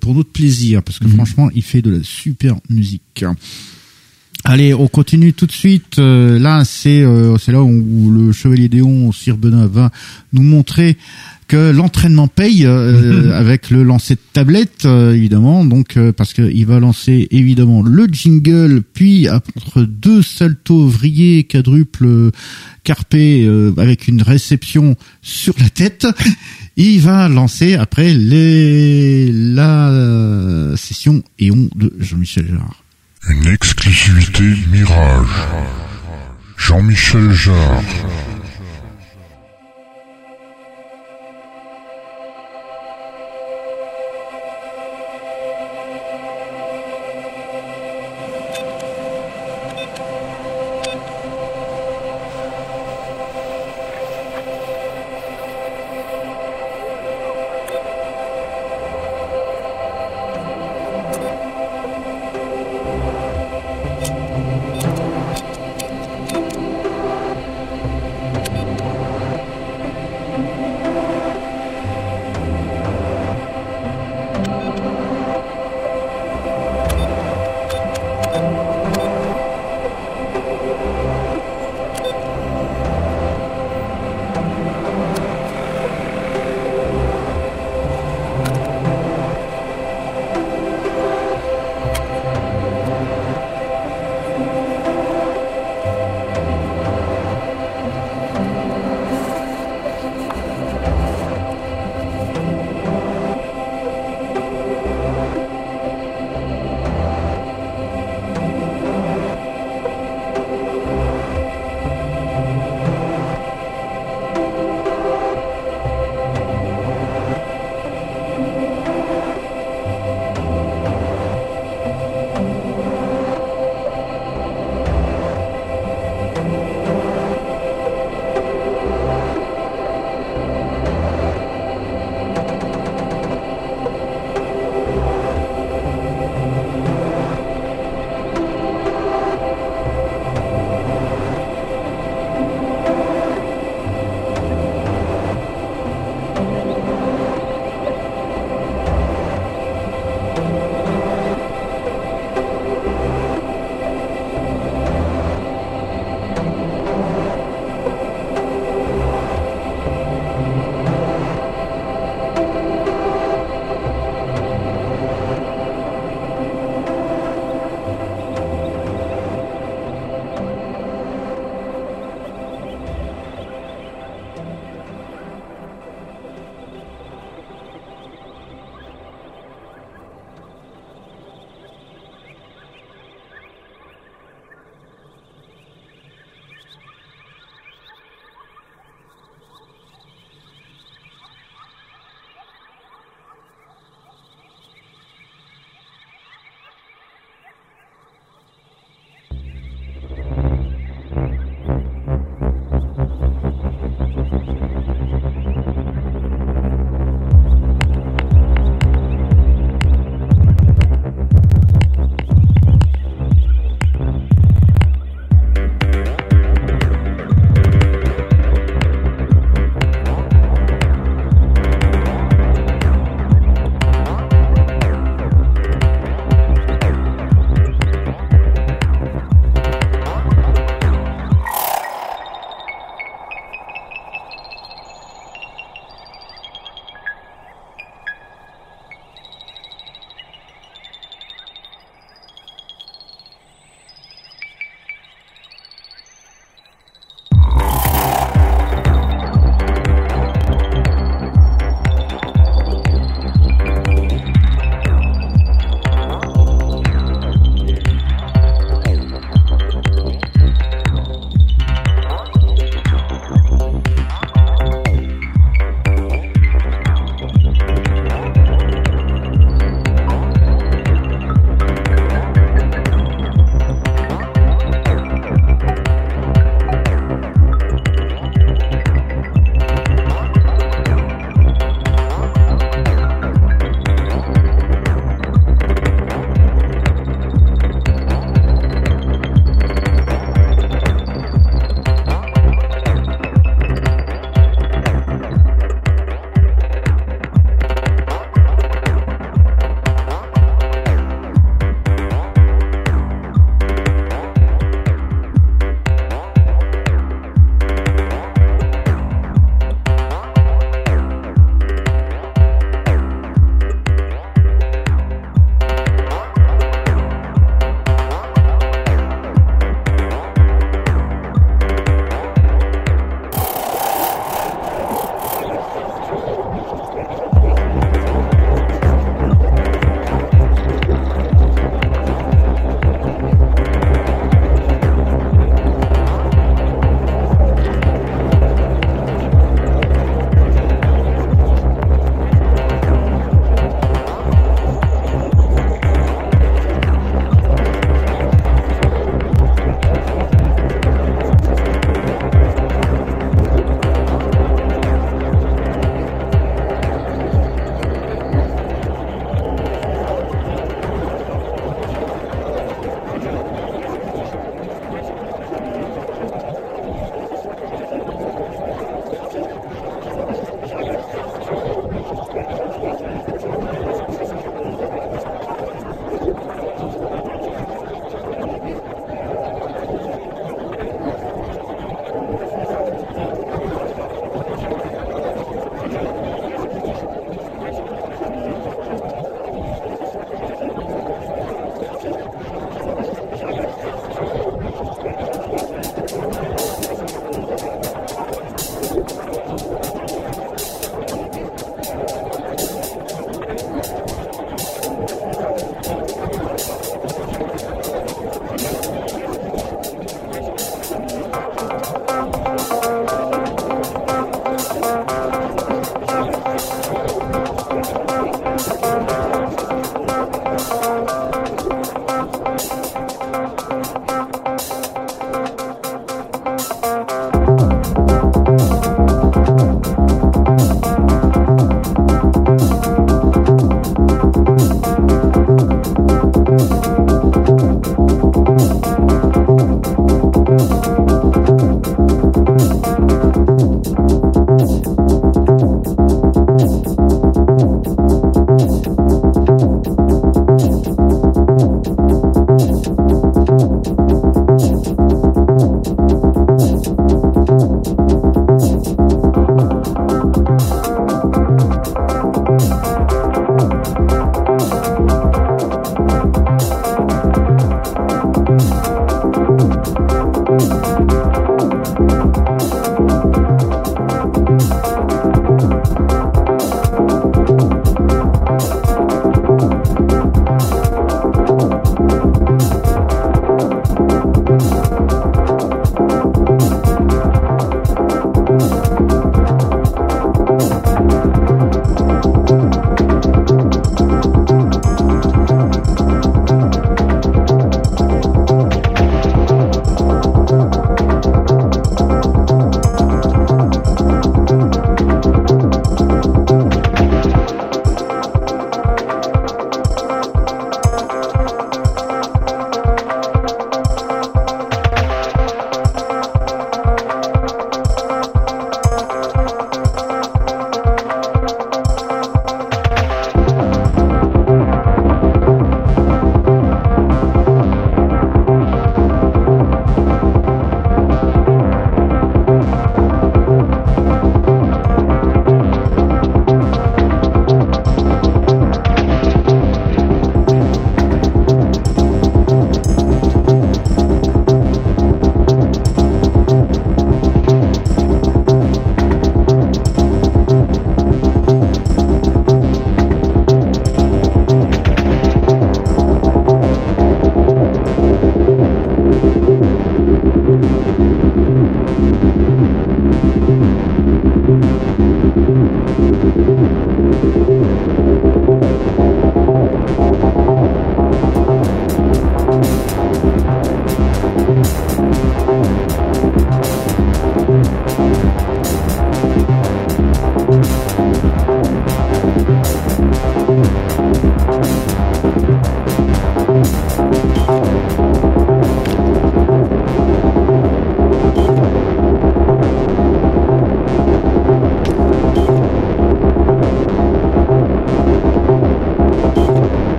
[0.00, 1.14] pour notre plaisir parce que mhm.
[1.14, 3.24] franchement il fait de la super musique.
[4.48, 5.98] Allez, on continue tout de suite.
[5.98, 7.04] là, c'est
[7.38, 9.90] c'est là où, le Chevalier Déon, Sir Benoît, va
[10.32, 10.96] nous montrer
[11.48, 16.66] que l'entraînement paye euh, avec le lancer de tablette euh, évidemment donc euh, parce qu'il
[16.66, 22.30] va lancer évidemment le jingle puis entre deux saltos vrillés quadruples
[22.82, 26.06] carpés avec une réception sur la tête
[26.76, 32.85] il va lancer après les la session Éon de Jean-Michel Jarre
[33.28, 35.48] une exclusivité Mirage.
[36.56, 37.82] Jean-Michel Jarre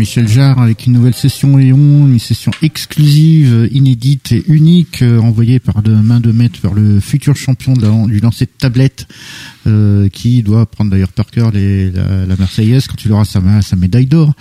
[0.00, 5.58] Jean-Michel Jarre avec une nouvelle session Léon, une session exclusive, inédite et unique, euh, envoyée
[5.58, 9.06] par de main de maître vers le futur champion du lancer de tablette,
[9.66, 13.42] euh, qui doit prendre d'ailleurs par cœur la, la Marseillaise quand il aura sa,
[13.76, 14.32] médaille d'or.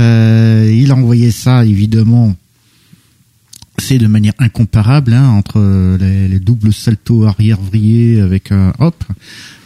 [0.00, 2.34] Euh, il a envoyé ça évidemment
[3.78, 5.60] c'est de manière incomparable hein, entre
[6.00, 9.04] les, les doubles saltos arrière vrillés avec un hop,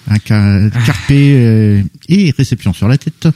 [0.07, 3.29] un ca- carpé et réception sur la tête.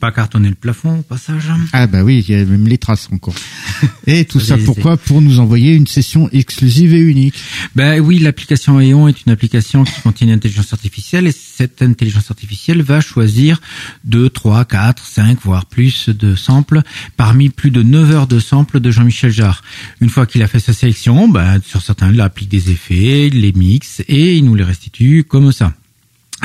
[0.00, 1.50] Pas cartonner le plafond au passage.
[1.72, 3.34] Ah bah oui, il y a même les traces encore.
[4.06, 7.34] Et tout ça pourquoi Pour nous envoyer une session exclusive et unique.
[7.74, 12.30] Ben oui, l'application Eon est une application qui contient une intelligence artificielle et cette intelligence
[12.30, 13.60] artificielle va choisir
[14.04, 16.82] 2, 3, 4, 5, voire plus de samples
[17.16, 19.62] parmi plus de 9 heures de samples de Jean-Michel Jarre.
[20.00, 23.40] Une fois qu'il a fait sa sélection, ben, sur certains, il applique des effets, il
[23.40, 25.72] les mixe et il nous les restitue comme ça.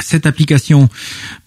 [0.02, 0.90] Cette application,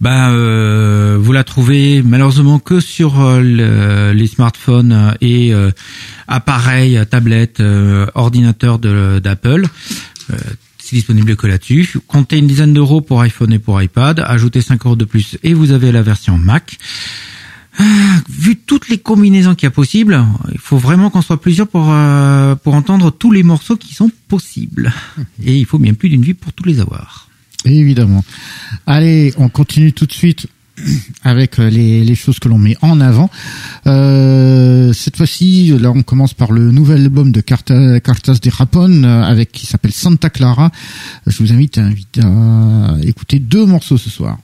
[0.01, 5.70] ben, euh, vous la trouvez malheureusement que sur euh, le- les smartphones et euh,
[6.28, 9.66] appareils, tablettes, euh, ordinateurs d'Apple.
[10.32, 10.36] Euh,
[10.78, 11.98] c'est disponible que là-dessus.
[12.06, 14.20] Comptez une dizaine d'euros pour iPhone et pour iPad.
[14.24, 16.78] Ajoutez 5 euros de plus et vous avez la version Mac.
[17.78, 17.82] Ah,
[18.31, 21.89] Vu toutes les combinaisons qu'il y a possibles, il faut vraiment qu'on soit plusieurs pour
[21.90, 24.93] euh, pour entendre tous les morceaux qui sont possibles.
[25.44, 27.26] Et il faut bien plus d'une vie pour tous les avoir.
[27.66, 28.24] Évidemment.
[28.86, 30.47] Allez, on continue tout de suite
[31.24, 33.30] avec euh, les, choses que l'on met en avant.
[33.86, 39.05] Euh, cette fois-ci, là, on commence par le nouvel album de Carta, Cartas de Rapon,
[39.05, 40.70] euh, avec qui s'appelle Santa Clara.
[41.26, 44.38] Je vous invite à écouter deux morceaux ce soir.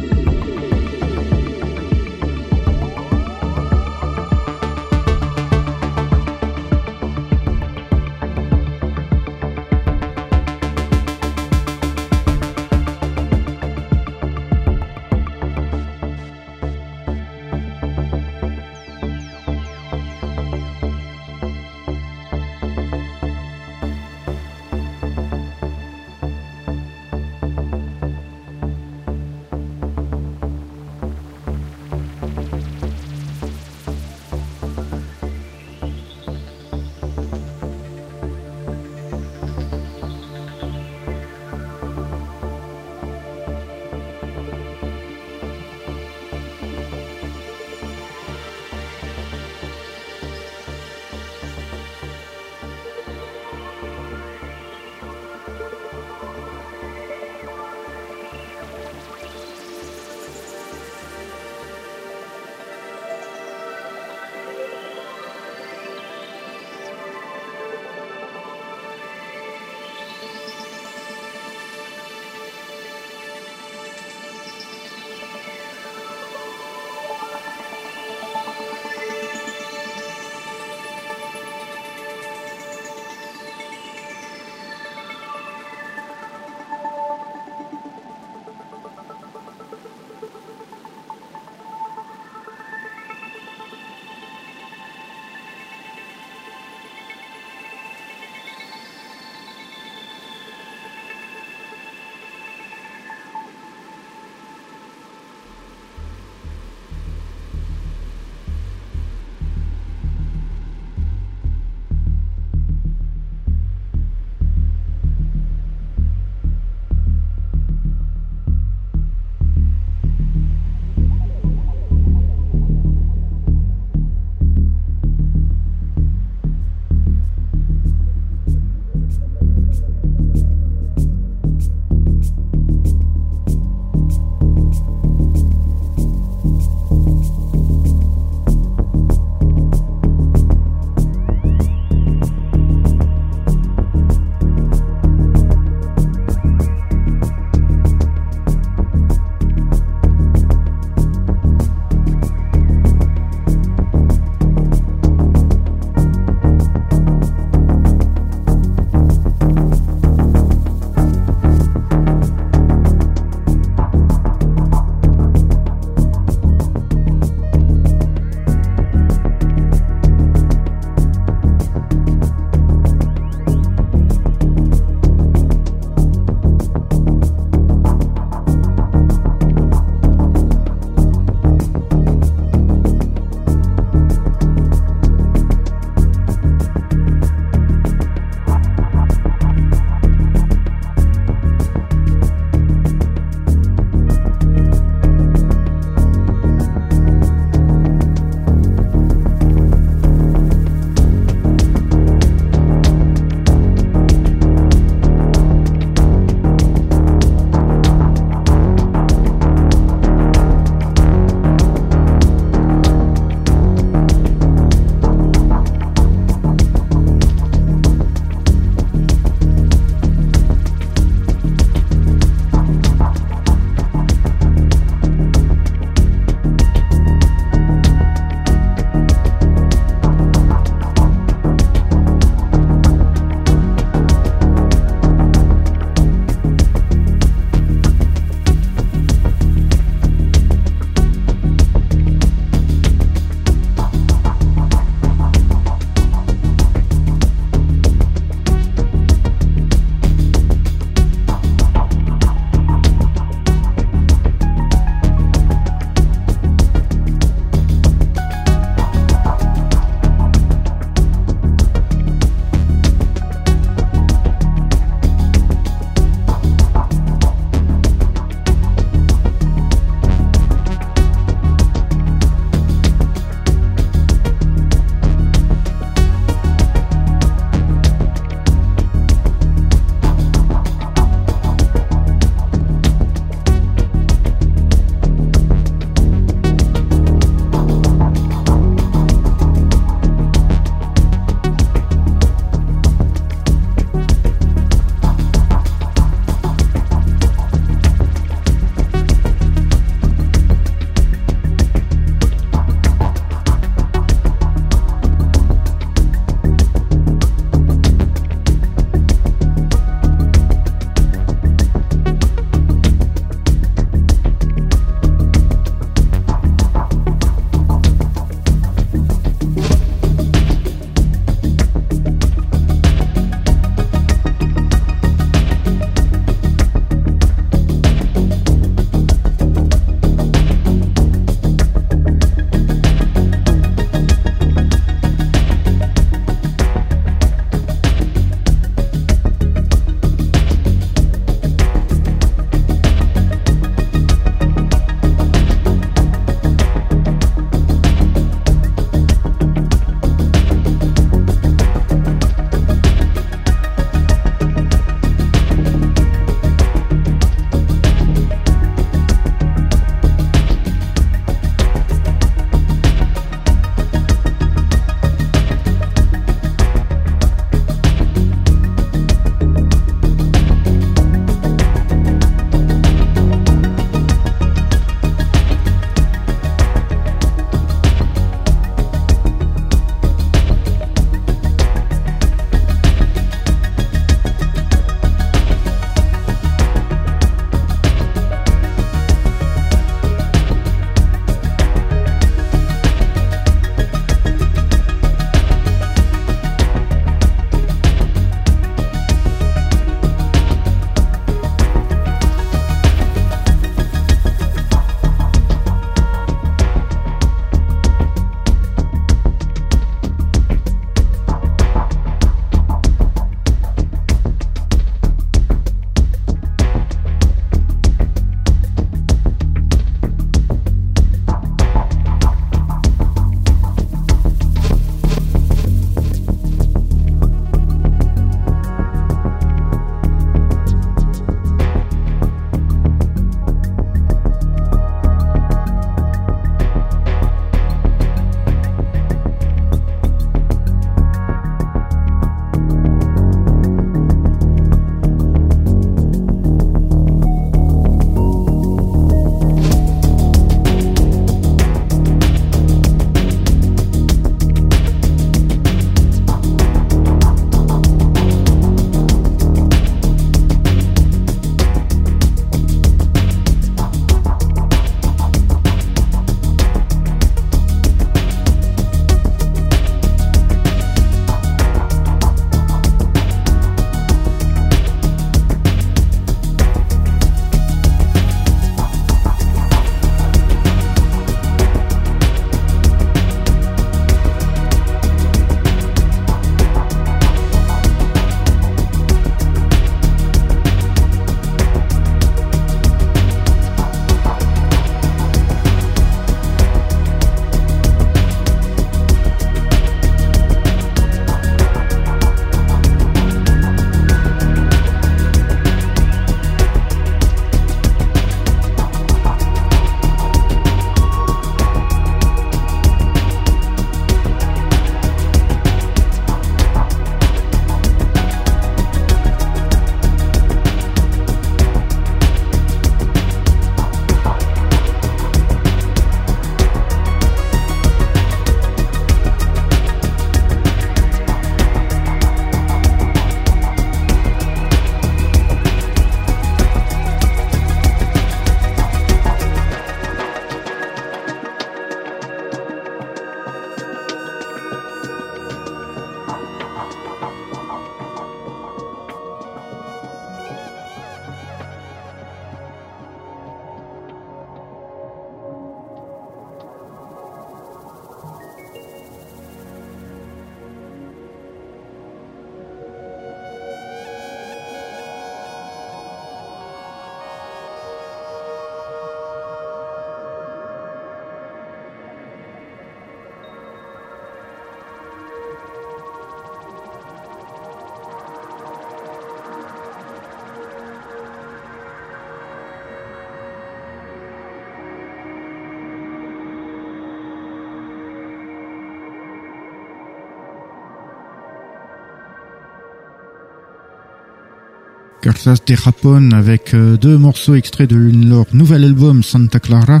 [595.50, 600.00] Cartas de Rapon avec euh, deux morceaux extraits de leur nouvel album Santa Clara.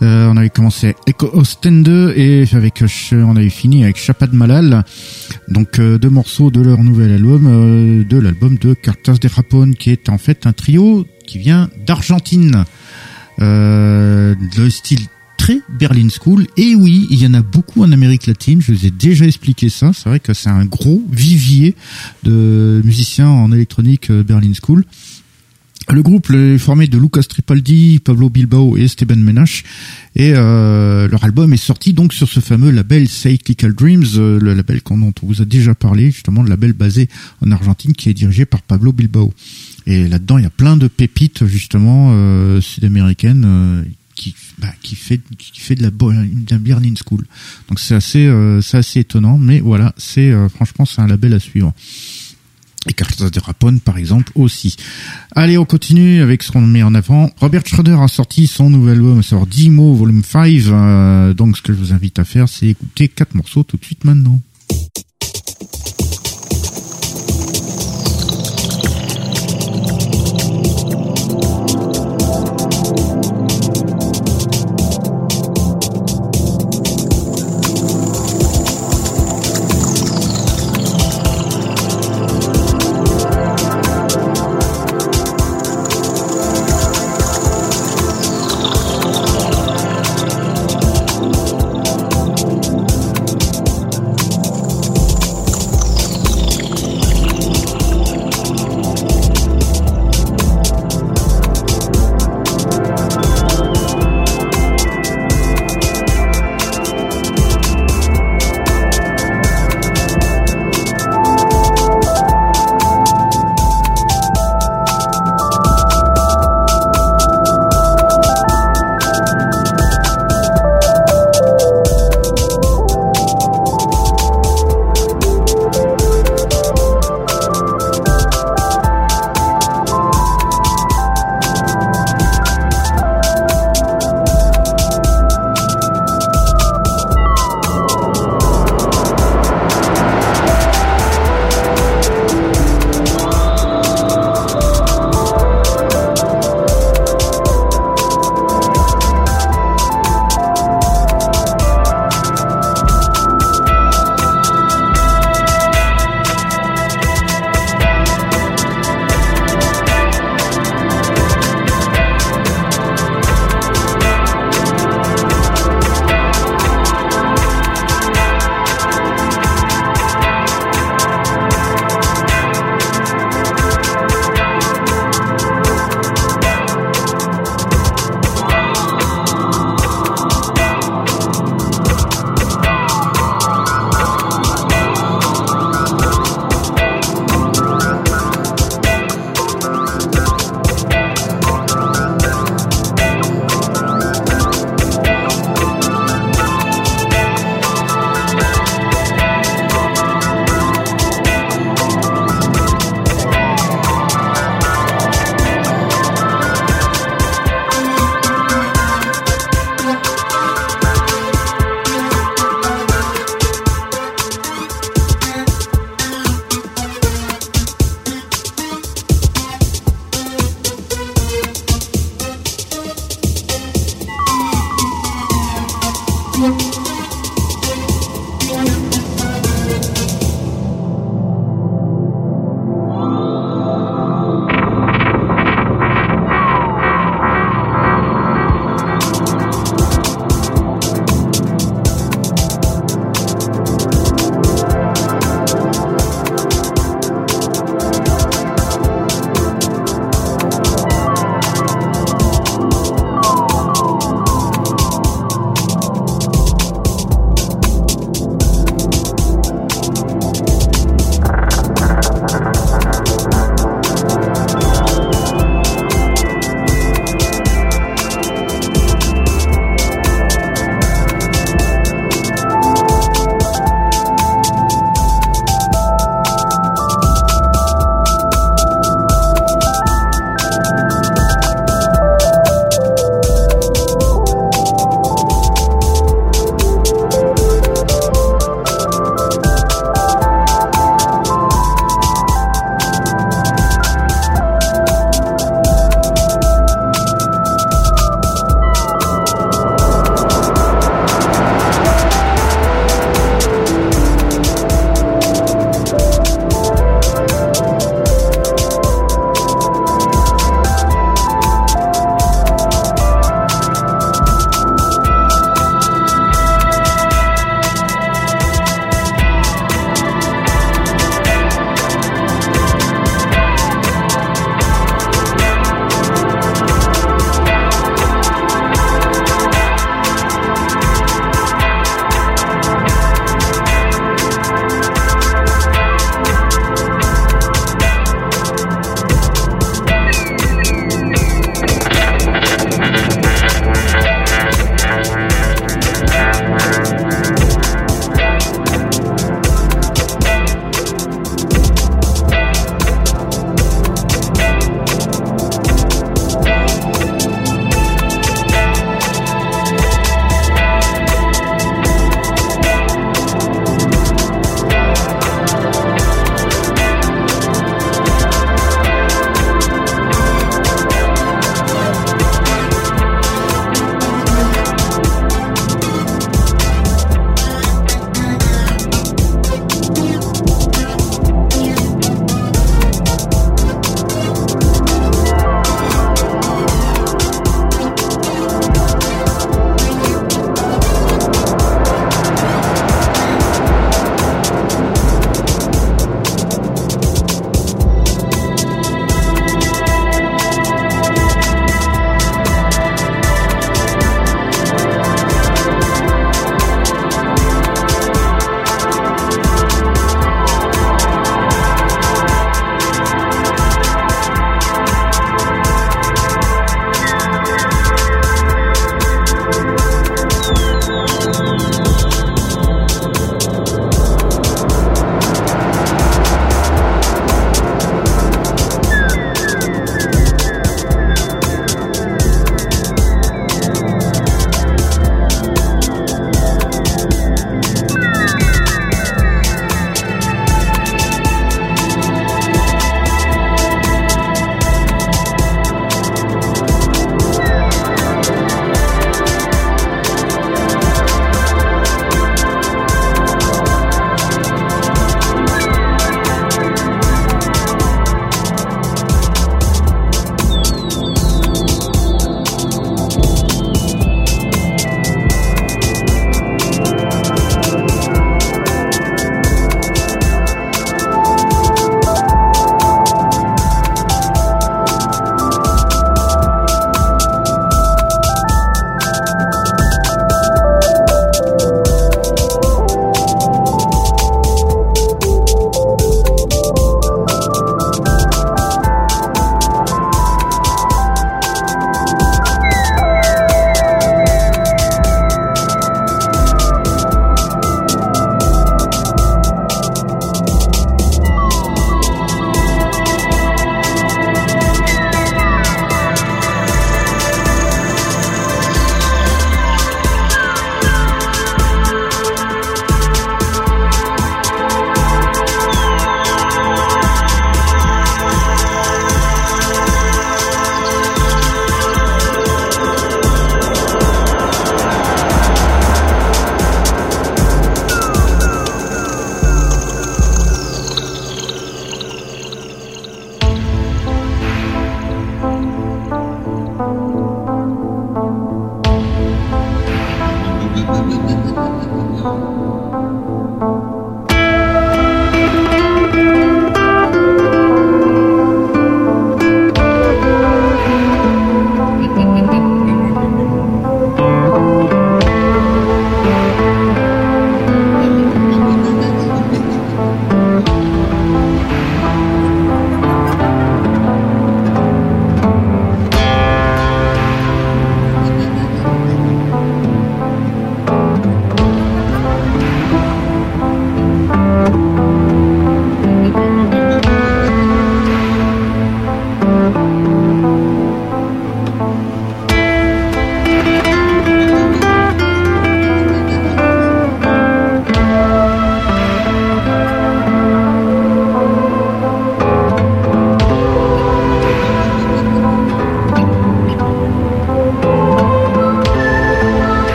[0.00, 2.82] Euh, on avait commencé avec Ostende et avec
[3.12, 4.84] on avait fini avec Chapad Malal.
[5.48, 10.08] Donc deux morceaux de leur nouvel album, de l'album de Cartas de Rapon qui est
[10.08, 12.64] en fait un trio qui vient d'Argentine.
[13.42, 15.06] Euh, le style
[15.78, 16.46] Berlin School.
[16.56, 18.60] Et oui, il y en a beaucoup en Amérique latine.
[18.60, 19.92] Je vous ai déjà expliqué ça.
[19.94, 21.74] C'est vrai que c'est un gros vivier
[22.22, 24.84] de musiciens en électronique euh, Berlin School.
[25.90, 29.64] Le groupe est formé de Lucas Tripaldi, Pablo Bilbao et Esteban Menache
[30.14, 34.52] et euh, leur album est sorti donc sur ce fameux label Cyclical Dreams, euh, le
[34.52, 37.08] label dont on vous a déjà parlé, justement le label basé
[37.40, 39.32] en Argentine qui est dirigé par Pablo Bilbao.
[39.86, 43.86] Et là-dedans, il y a plein de pépites justement euh, sud-américaines
[44.18, 45.90] qui bah, qui fait qui fait de la,
[46.50, 47.24] la Berlin School.
[47.68, 51.32] Donc c'est assez euh, c'est assez étonnant, mais voilà, c'est euh, franchement c'est un label
[51.34, 51.72] à suivre.
[52.88, 54.76] Et Cartas de Rapone, par exemple, aussi.
[55.32, 57.30] Allez, on continue avec ce qu'on met en avant.
[57.38, 60.48] Robert Schroeder a sorti son nouvel album, sort Dimo Volume 5.
[60.68, 63.84] Euh, donc, ce que je vous invite à faire, c'est écouter quatre morceaux tout de
[63.84, 64.40] suite maintenant.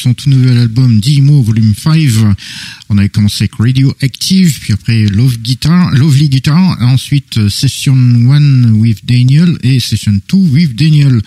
[0.00, 1.98] Son tout nouvel album Demo Volume 5.
[2.88, 8.72] On avait commencé avec Radioactive, puis après Love Guitar, Lovely Guitar, ensuite euh, Session 1
[8.72, 11.20] with Daniel et Session 2 with Daniel.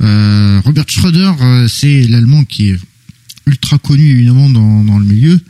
[0.00, 2.78] Euh, Robert Schroeder, euh, c'est l'allemand qui est
[3.46, 5.40] ultra connu évidemment dans, dans le milieu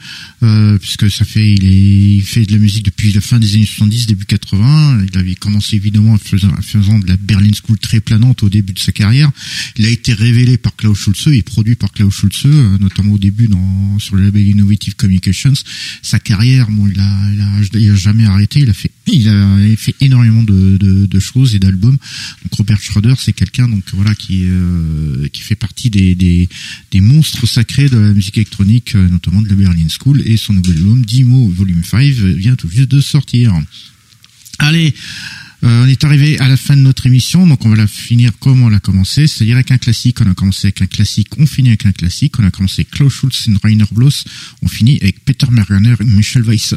[0.43, 3.57] euh, puisque ça fait il, est, il fait de la musique depuis la fin des
[3.57, 7.77] années 70 début 80 il avait commencé évidemment en faisant, faisant, de la Berlin School
[7.77, 9.31] très planante au début de sa carrière.
[9.77, 13.19] Il a été révélé par Klaus Schulze et produit par Klaus Schulze euh, notamment au
[13.19, 15.55] début dans sur le label Innovative Communications.
[16.03, 18.61] Sa carrière bon il a il a, il a jamais arrêté.
[18.61, 21.99] Il a fait il a fait énormément de, de, de choses et d'albums.
[22.45, 26.49] Donc Robert Schroeder c'est quelqu'un donc voilà qui euh, qui fait partie des, des,
[26.93, 30.53] des monstres sacrés de la musique électronique euh, notamment de la Berlin School et son
[30.53, 33.55] nouvel album Dimo Volume 5 vient tout juste de sortir.
[34.59, 34.95] Allez,
[35.65, 38.31] euh, on est arrivé à la fin de notre émission, donc on va la finir
[38.39, 40.21] comme on l'a commencé, c'est-à-dire avec un classique.
[40.21, 42.39] On a commencé avec un classique, on finit avec un classique.
[42.39, 44.25] On a commencé avec Klaus Schulz et Rainer Bloss,
[44.63, 46.77] on finit avec Peter Mergener et Michel Weisser.